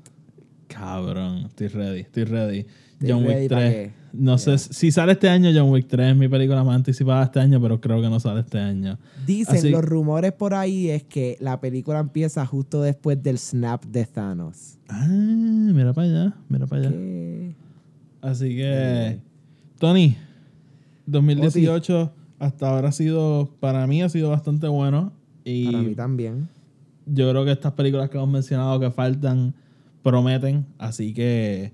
[0.68, 2.66] Cabrón, estoy ready, estoy ready.
[2.94, 3.72] Estoy John ready Wick pa' 3.
[3.74, 3.92] qué.
[4.14, 7.40] No sé, si sale este año, John Wick 3 es mi película más anticipada este
[7.40, 9.00] año, pero creo que no sale este año.
[9.26, 13.84] Dicen, Así- los rumores por ahí es que la película empieza justo después del snap
[13.86, 14.78] de Thanos.
[14.88, 16.92] Ah, mira para allá, mira para allá.
[16.92, 17.56] ¿Qué?
[18.22, 19.20] Así que,
[19.80, 20.16] Tony,
[21.06, 25.12] 2018 hasta ahora ha sido, para mí ha sido bastante bueno.
[25.46, 26.48] Y Para mí también.
[27.06, 29.54] yo creo que estas películas que hemos mencionado que faltan
[30.02, 30.66] prometen.
[30.78, 31.72] Así que,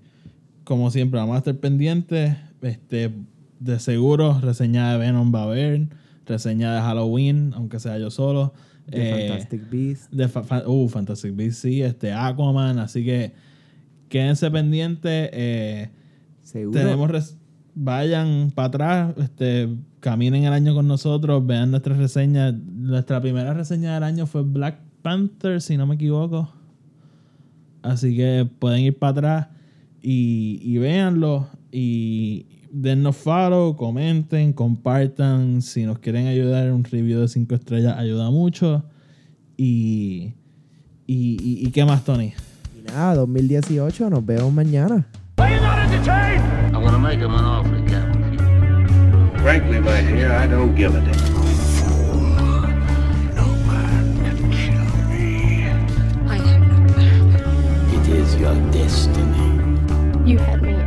[0.64, 2.36] como siempre, vamos a estar pendientes.
[2.62, 3.12] Este,
[3.60, 5.88] de seguro, reseña de Venom va a haber.
[6.26, 8.54] Reseña de Halloween, aunque sea yo solo.
[8.90, 10.12] The Eh, Fantastic Beast.
[10.12, 11.82] de fa- fa- uh, Fantastic Beasts, sí.
[11.82, 12.78] Este, Aquaman.
[12.80, 13.34] Así que,
[14.10, 15.30] quédense pendientes.
[15.34, 15.90] Eh,
[16.42, 16.80] Seguro.
[16.80, 17.10] tenemos
[17.82, 19.70] vayan para atrás, este,
[20.02, 22.54] caminen el año con nosotros, vean nuestras reseñas.
[22.54, 26.52] Nuestra primera reseña del año fue Black Panther, si no me equivoco.
[27.82, 29.48] Así que pueden ir para atrás
[30.02, 31.48] y, y véanlo.
[31.72, 35.62] Y dennos follow, comenten, compartan.
[35.62, 38.84] Si nos quieren ayudar, un review de 5 estrellas ayuda mucho.
[39.56, 40.34] Y,
[41.08, 42.34] y, y, ¿y qué más, Tony?
[42.78, 45.08] Y nada, 2018, nos vemos mañana.
[46.80, 48.38] I want to to make him an offer, Captain.
[49.40, 51.34] Frankly, my dear, I don't give a damn.
[53.36, 55.66] No man can kill me.
[56.26, 57.96] I am not mad.
[57.96, 59.50] It is your destiny.
[60.26, 60.79] You had me